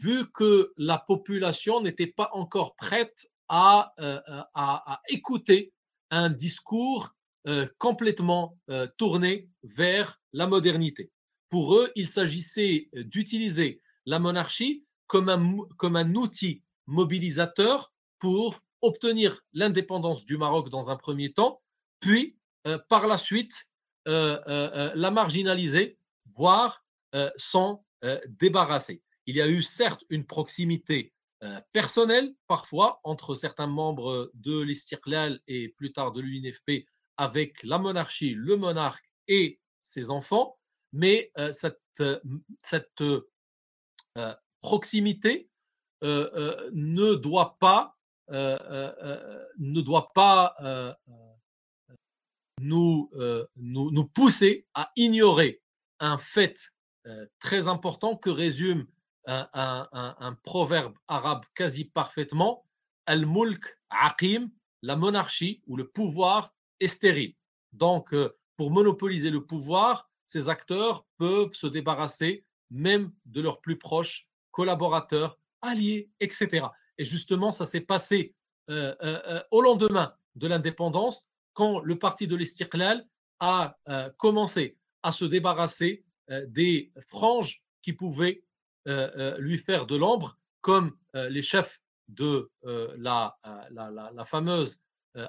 [0.03, 4.21] vu que la population n'était pas encore prête à, euh,
[4.55, 5.73] à, écouter
[6.11, 7.11] un discours
[7.47, 11.11] euh, complètement euh, tourné vers la modernité.
[11.51, 20.37] Pour eux, il s'agissait d'utiliser la monarchie comme un outil mobilisateur pour obtenir l'indépendance du
[20.37, 21.63] Maroc dans un premier temps,
[22.01, 22.37] puis
[22.89, 23.71] par la suite
[24.07, 25.97] la marginaliser,
[26.27, 26.85] voire
[27.37, 27.85] s'en
[28.27, 29.04] débarrasser.
[29.27, 31.13] Il y a eu certes une proximité
[31.73, 36.87] personnelle parfois entre certains membres de l'Istiklal et plus tard de l'UNFP
[37.17, 40.59] avec la monarchie, le monarque et ses enfants,
[40.93, 41.81] mais cette,
[44.61, 45.51] proximité
[46.03, 47.97] ne doit pas,
[48.29, 50.97] ne doit pas
[52.61, 53.11] nous,
[53.57, 55.61] nous, pousser à ignorer
[56.01, 56.59] un fait
[57.39, 58.87] très important que résume
[59.27, 62.65] un, proverbe arabe quasi parfaitement,
[63.07, 64.51] Al-Mulk Aqim,
[64.83, 67.35] la monarchie ou le pouvoir est stérile.
[67.73, 73.79] Donc, euh, pour monopoliser le pouvoir, ces acteurs peuvent se débarrasser même de leurs plus
[73.79, 76.67] proches collaborateurs, alliés, etc.
[76.99, 78.35] Et justement, ça s'est passé
[78.71, 83.07] euh, euh, au lendemain de l'indépendance, quand le parti de l'Istiqlal
[83.41, 83.77] a
[84.17, 86.05] commencé à se débarrasser
[86.49, 88.43] des franges qui pouvaient
[88.87, 92.51] lui faire de l'ombre, comme euh, les chefs de
[92.97, 93.37] la,
[94.27, 94.81] fameuse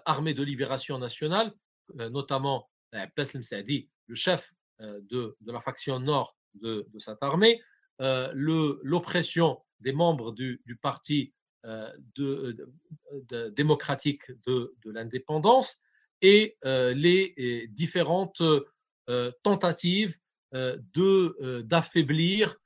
[0.06, 1.54] armée de libération nationale,
[1.94, 2.70] notamment
[3.16, 7.62] Beslem Saadi le chef de, la faction nord de, cette armée,
[8.00, 11.34] l'oppression des membres du, parti
[13.56, 15.82] démocratique de, l'indépendance
[16.22, 18.42] et les différentes
[19.44, 20.18] tentatives
[20.52, 22.58] d'affaiblir,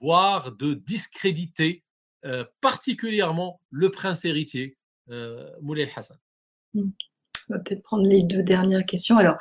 [0.00, 1.84] voire de discréditer
[2.60, 4.76] particulièrement le prince héritier
[5.60, 6.18] Moulay Hassan.
[6.74, 6.90] Hmm.
[7.50, 9.16] On va peut-être prendre les deux dernières questions.
[9.16, 9.36] Alors,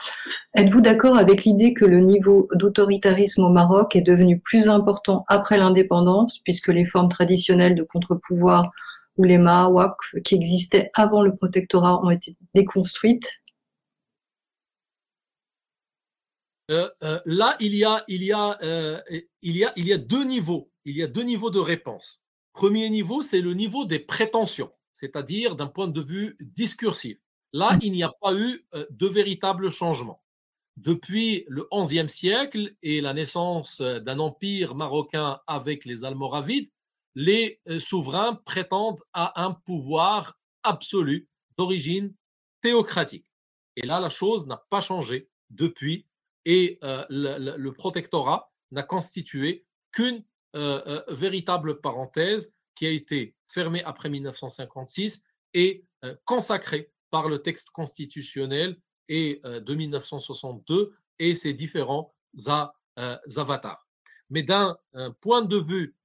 [0.55, 5.57] êtes-vous d'accord avec l'idée que le niveau d'autoritarisme au Maroc est devenu plus important après
[5.57, 8.71] l'indépendance, puisque les formes traditionnelles de contre-pouvoir
[9.17, 13.41] ou les Mahawak qui existaient avant le protectorat ont été déconstruites?
[16.69, 19.01] Euh, euh, Là, il y, a, il, y a, euh,
[19.41, 20.71] il, y a, il y a deux niveaux.
[20.85, 22.21] Il y a deux niveaux de réponse.
[22.53, 27.17] Premier niveau, c'est le niveau des prétentions, c'est-à-dire d'un point de vue discursif.
[27.53, 27.79] Là, mmh.
[27.83, 30.23] il n'y a pas eu de véritable changement.
[30.75, 36.69] Depuis le XIe siècle et la naissance d'un empire marocain avec les Almoravides,
[37.15, 41.27] les souverains prétendent à un pouvoir absolu
[41.57, 42.13] d'origine
[42.61, 43.25] théocratique.
[43.75, 46.06] Et là, la chose n'a pas changé depuis
[46.47, 50.23] et le, protectorat n'a constitué qu'une
[51.09, 55.85] véritable parenthèse qui a été fermée après 1956 et
[56.23, 58.77] consacrée par le texte constitutionnel
[59.09, 62.15] et, de 1962 et ses différents
[63.35, 63.85] avatars.
[64.29, 64.77] Mais d'un
[65.19, 65.97] point de vue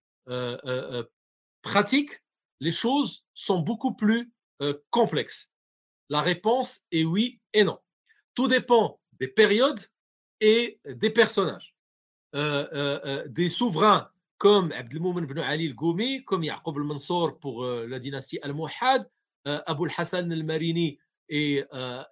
[1.63, 2.21] pratique,
[2.59, 4.33] les choses sont beaucoup plus
[4.91, 5.55] complexes.
[6.09, 7.79] La réponse est oui et non.
[8.35, 9.81] Tout dépend des périodes
[10.43, 11.75] et des personnages.
[12.35, 19.09] des souverains comme Abdelmoumen ibn Ali al-Goumi, comme Yaqub al-Mansour pour la dynastie al-Muhad,
[19.45, 20.99] Abu al-Hassan al-Marini
[21.29, 21.63] et,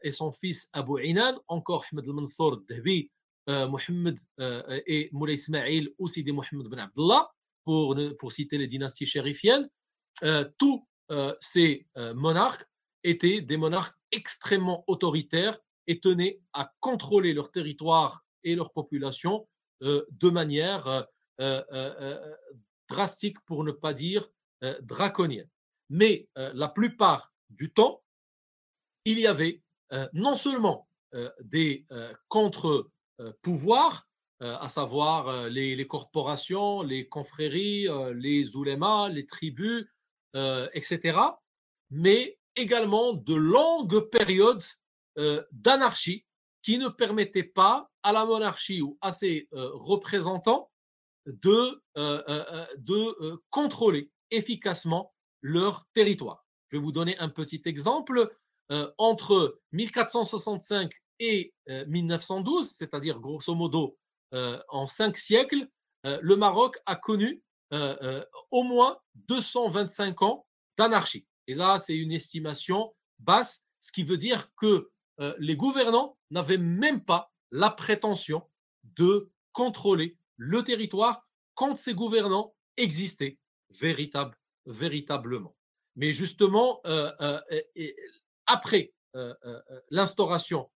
[0.02, 3.11] et, son fils Abu Inan, encore Ahmed al-Mansour al-Dahbi,
[3.48, 4.16] Mohamed
[4.86, 7.28] et Moulay Ismail ou Sidi Mohamed ibn Abdullah,
[7.65, 9.69] pour, pour citer les dynasties chérifiennes,
[10.57, 10.86] tous
[11.40, 12.65] ces monarques
[13.02, 15.59] étaient des monarques extrêmement autoritaires
[15.90, 19.48] et tenaient à contrôler leur territoire et leur population
[19.80, 21.08] de manière
[22.88, 24.30] drastique, pour ne pas dire
[24.82, 25.48] draconienne.
[25.88, 28.04] Mais la plupart du temps,
[29.04, 29.62] il y avait
[30.12, 30.86] non seulement
[31.40, 31.84] des
[32.28, 34.08] contre-pouvoirs,
[34.38, 39.88] à savoir les, corporations, les confréries, les oulémas, les tribus,
[40.72, 41.18] etc.,
[41.90, 44.62] mais également de longues périodes
[45.53, 46.24] d'anarchie
[46.62, 50.70] qui ne permettaient pas à la monarchie ou à ses représentants
[51.27, 56.45] de, de contrôler efficacement leur territoire.
[56.69, 58.35] Je vais vous donner un petit exemple.
[58.99, 63.99] entre 1465 et 1912, c'est-à-dire grosso modo
[64.32, 65.69] en cinq siècles,
[66.05, 67.43] le Maroc a connu
[68.51, 70.47] au moins 225 ans
[70.78, 71.27] d'anarchie.
[71.47, 74.91] Et là, c'est une estimation basse, ce qui veut dire que
[75.38, 78.48] les gouvernants n'avaient même pas la prétention
[78.97, 83.38] de contrôler le territoire quand ces gouvernants existaient
[83.78, 85.55] véritable, véritablement.
[85.97, 86.80] Mais justement,
[88.47, 88.92] après
[89.90, 90.70] l'instauration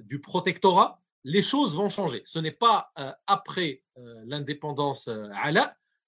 [0.00, 2.22] du protectorat, les choses vont changer.
[2.24, 2.92] Ce n'est pas
[3.26, 5.08] après l'indépendance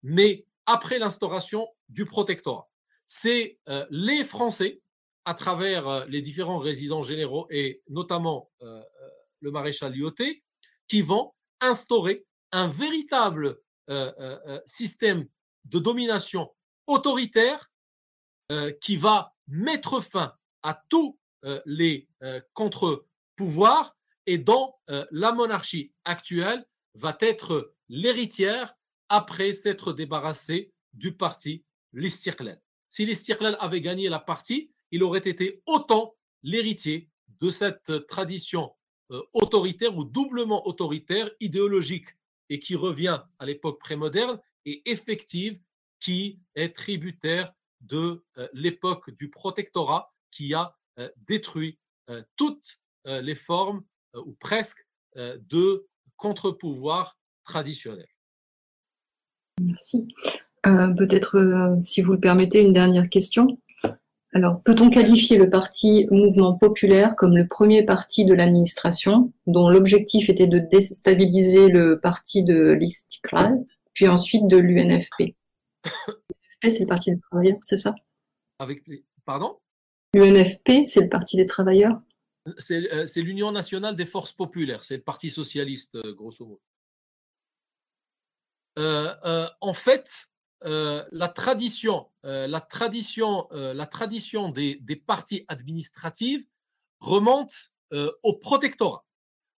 [0.03, 2.69] mais après l'instauration du protectorat.
[3.07, 3.59] C'est
[3.91, 4.81] les Français
[5.29, 9.11] à travers euh, les différents résidents généraux et notamment euh, euh,
[9.41, 10.43] le maréchal Lyoté,
[10.89, 13.61] qui vont instaurer un véritable
[14.67, 15.27] système
[15.65, 16.55] de domination
[16.87, 17.71] autoritaire
[18.83, 21.19] qui va mettre fin à tous
[21.65, 22.07] les
[22.53, 23.97] contre-pouvoirs
[24.27, 24.75] et dont
[25.11, 28.75] la monarchie actuelle va être l'héritière
[29.09, 31.65] après s'être débarrassée du parti
[31.95, 32.61] l'Istiklal.
[32.91, 37.11] Si l'Istiklal avait gagné la partie, il aurait été autant l'héritier
[37.41, 38.73] de cette tradition
[39.11, 42.09] euh, autoritaire ou doublement autoritaire, idéologique
[42.51, 45.59] et qui revient à l'époque prémoderne et effective
[46.01, 51.79] qui est tributaire de euh, l'époque du protectorat qui a euh, détruit
[52.37, 53.85] toutes les formes
[54.15, 55.87] ou presque de
[56.17, 58.09] contre-pouvoir traditionnel.
[59.61, 60.09] Merci.
[60.63, 63.59] Peut-être, si vous le permettez, une dernière question.
[64.35, 70.29] Alors, peut-on qualifier le parti Mouvement populaire comme le premier parti de l'administration, dont l'objectif
[70.29, 73.65] était de déstabiliser le parti de l'Istiklal,
[73.95, 75.35] puis ensuite de l'UNFP?
[76.63, 77.95] L'UNFP, c'est le parti des travailleurs, c'est ça?
[78.59, 78.85] Avec
[79.25, 79.59] Pardon?
[80.15, 82.01] L'UNFP, c'est le parti des travailleurs?
[82.59, 82.81] C'est
[83.17, 86.61] l'Union nationale des forces populaires, c'est le Parti socialiste, grosso modo.
[89.61, 90.29] en fait,
[90.63, 96.45] la tradition, la tradition, la tradition des, des partis administratifs
[97.01, 97.73] remonte
[98.23, 99.05] au protectorat.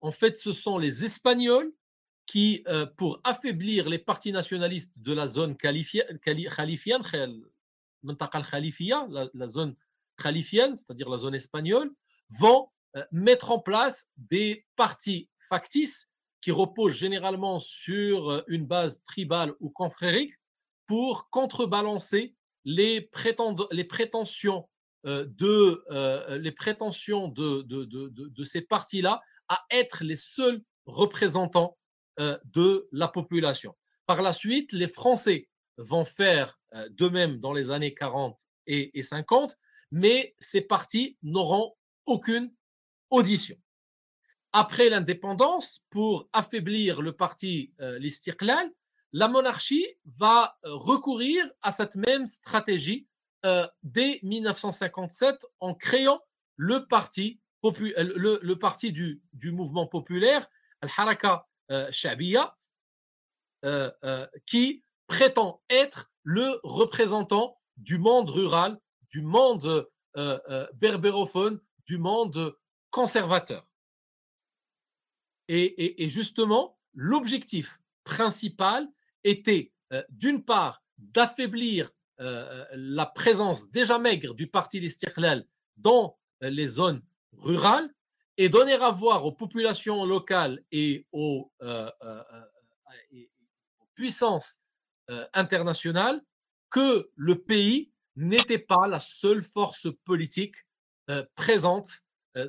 [0.01, 1.71] En fait, ce sont les Espagnols
[2.25, 2.63] qui,
[2.97, 6.19] pour affaiblir les partis nationalistes de la zone khalifienne,
[9.09, 9.75] la, la zone
[10.17, 11.91] khalifienne, c'est-à-dire la zone espagnole,
[12.39, 12.69] vont
[13.11, 20.33] mettre en place des partis factices qui reposent généralement sur une base tribale ou confrérique
[20.89, 22.35] pour contrebalancer
[22.65, 23.07] les,
[23.71, 24.67] les prétentions
[25.03, 25.83] de
[26.41, 31.77] les prétentions de, de, de, de ces partis-là à être les seuls représentants
[32.17, 33.77] de la population.
[34.07, 35.47] Par la suite, les Français
[35.77, 36.59] vont faire
[36.89, 38.35] de même dans les années 40
[38.65, 39.55] et, et 50,
[39.91, 41.75] mais ces partis n'auront
[42.07, 42.51] aucune
[43.11, 43.57] audition.
[44.53, 48.71] Après l'indépendance, pour affaiblir le parti euh, l'Istiqlal,
[49.11, 53.07] la monarchie va euh, recourir à cette même stratégie
[53.45, 56.21] euh, dès 1957 en créant
[56.55, 57.39] le parti,
[58.59, 59.21] parti du,
[59.51, 60.49] mouvement populaire,
[60.81, 61.47] Al-Haraka
[61.91, 62.57] Shabiya,
[64.45, 68.77] qui prétend être le représentant du monde rural,
[69.09, 69.87] du monde
[70.73, 72.57] berbérophone, du monde
[72.91, 73.65] conservateur.
[75.47, 78.87] Et, justement, l'objectif principal
[79.23, 85.45] était, euh, d'une part, d'affaiblir euh, la présence déjà maigre du parti l'Istiqlal
[85.77, 87.01] dans euh, les zones
[87.33, 87.89] rurales
[88.37, 91.51] et donner à voir aux populations locales et aux,
[93.93, 94.61] puissances
[95.33, 96.21] internationales
[96.69, 100.55] que le pays n'était pas la seule force politique
[101.35, 102.01] présente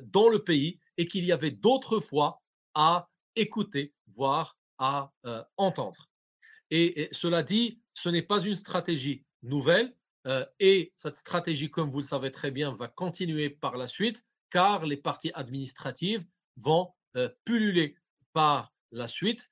[0.03, 2.41] dans le pays et qu'il y avait d'autres fois
[2.73, 5.11] à écouter, voire à
[5.57, 6.10] entendre.
[6.71, 9.93] Et, cela dit, ce n'est pas une stratégie nouvelle
[10.59, 14.85] et cette stratégie, comme vous le savez très bien, va continuer par la suite car
[14.85, 16.21] les partis administratifs
[16.57, 16.93] vont
[17.43, 17.95] pulluler
[18.33, 19.49] par la suite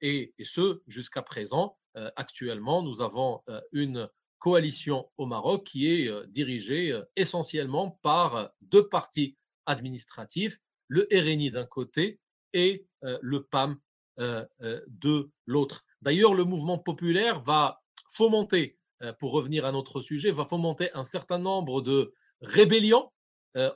[0.00, 1.78] et, et, ce jusqu'à présent.
[2.16, 4.08] actuellement, nous avons une
[4.38, 9.36] coalition au Maroc qui est dirigée essentiellement par deux partis
[9.66, 10.58] administratifs,
[10.88, 12.20] le RNI d'un côté
[12.52, 13.80] et le PAM
[14.18, 15.84] de l'autre.
[16.02, 17.80] D'ailleurs, le mouvement populaire va
[18.10, 18.76] fomenter,
[19.18, 23.10] pour revenir à notre sujet, va fomenter un certain nombre de rébellions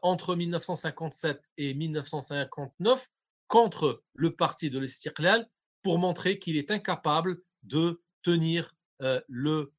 [0.03, 3.09] entre 1957 et 1959
[3.47, 5.49] contre le parti de l'Estirklal
[5.83, 8.75] pour montrer qu'il est incapable de tenir
[9.29, 9.73] le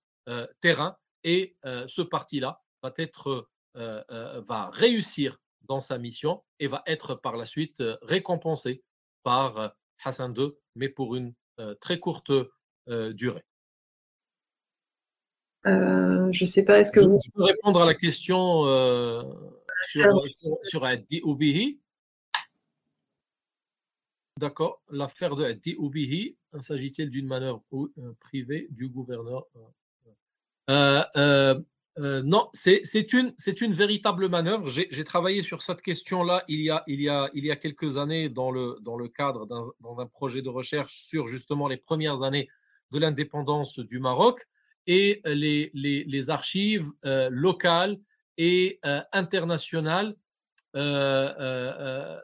[0.62, 2.94] terrain et ce parti-là va
[3.74, 8.84] va réussir dans sa mission et va être par la suite récompensé
[9.24, 11.34] par Hassan II, mais pour une
[11.80, 12.32] très courte
[12.88, 13.44] durée.
[15.66, 17.20] Euh, je ne sais pas, est-ce que vous...
[17.26, 18.64] Je peux répondre à la question
[19.88, 20.24] sur,
[20.64, 21.80] sur, Addi Oubihi?
[24.38, 24.82] D'accord.
[24.90, 27.64] L'affaire de Addi Oubihi, s'agit-il d'une manœuvre
[28.20, 29.46] privée du gouverneur
[30.70, 31.60] euh,
[32.00, 34.70] euh, non, c'est une, véritable manœuvre.
[34.70, 36.70] J'ai travaillé sur cette question-là il, y
[37.10, 42.50] a, quelques années dans le, cadre d'un projet de recherche sur justement les premières années
[42.92, 44.46] de l'indépendance du Maroc
[44.86, 47.98] et les archives euh, locales
[48.38, 50.16] et euh, internationales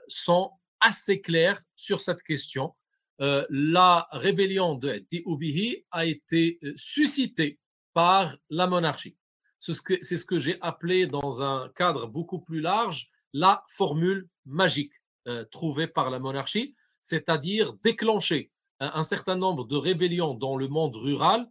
[0.07, 2.75] sont assez claires sur cette question.
[3.17, 7.57] la rébellion de Dioubihi a été suscitée
[7.93, 9.17] par la monarchie
[9.63, 14.93] c'est ce que, j'ai appelé dans un cadre beaucoup plus large la formule magique
[15.27, 20.95] euh, trouvée par la monarchie, c'est-à-dire déclencher un, certain nombre de rébellions dans le monde
[20.95, 21.47] rural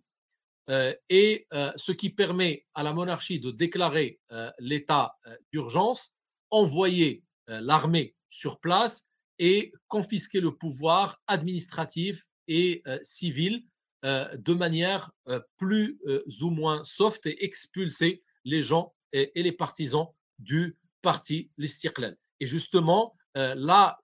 [0.68, 4.20] euh, et euh, ce qui permet à la monarchie de déclarer
[4.59, 5.16] l'état
[5.51, 6.18] d'urgence,
[6.51, 9.09] envoyer l'armée sur place
[9.39, 13.71] et confisquer le pouvoir administratif et civil euh,
[14.02, 20.08] de manière euh, plus euh, ou moins soft et expulser les gens et, les partisans
[20.38, 22.16] du parti l'Istiqlal.
[22.40, 24.00] Et justement, la,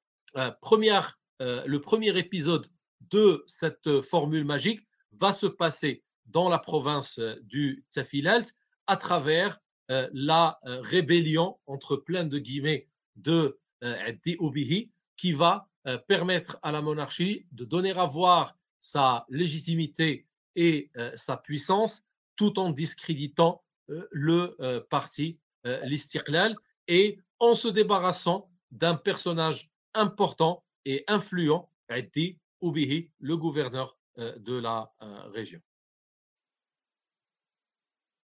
[0.60, 2.66] première, le premier épisode
[3.10, 8.54] de cette formule magique va se passer dans la province du Tafilalt
[8.86, 9.58] à travers
[9.88, 13.58] la rébellion, entre plein de guillemets, de
[14.38, 15.68] Obihi, qui va
[16.06, 20.26] permettre à la monarchie de donner à voir sa légitimité
[20.56, 22.05] et sa puissance
[22.36, 25.38] tout en discréditant le parti
[25.84, 26.55] l'Istiqlal
[26.86, 34.92] et en se débarrassant d'un personnage important et influent, Addi Oubihi, le gouverneur de la
[35.32, 35.60] région.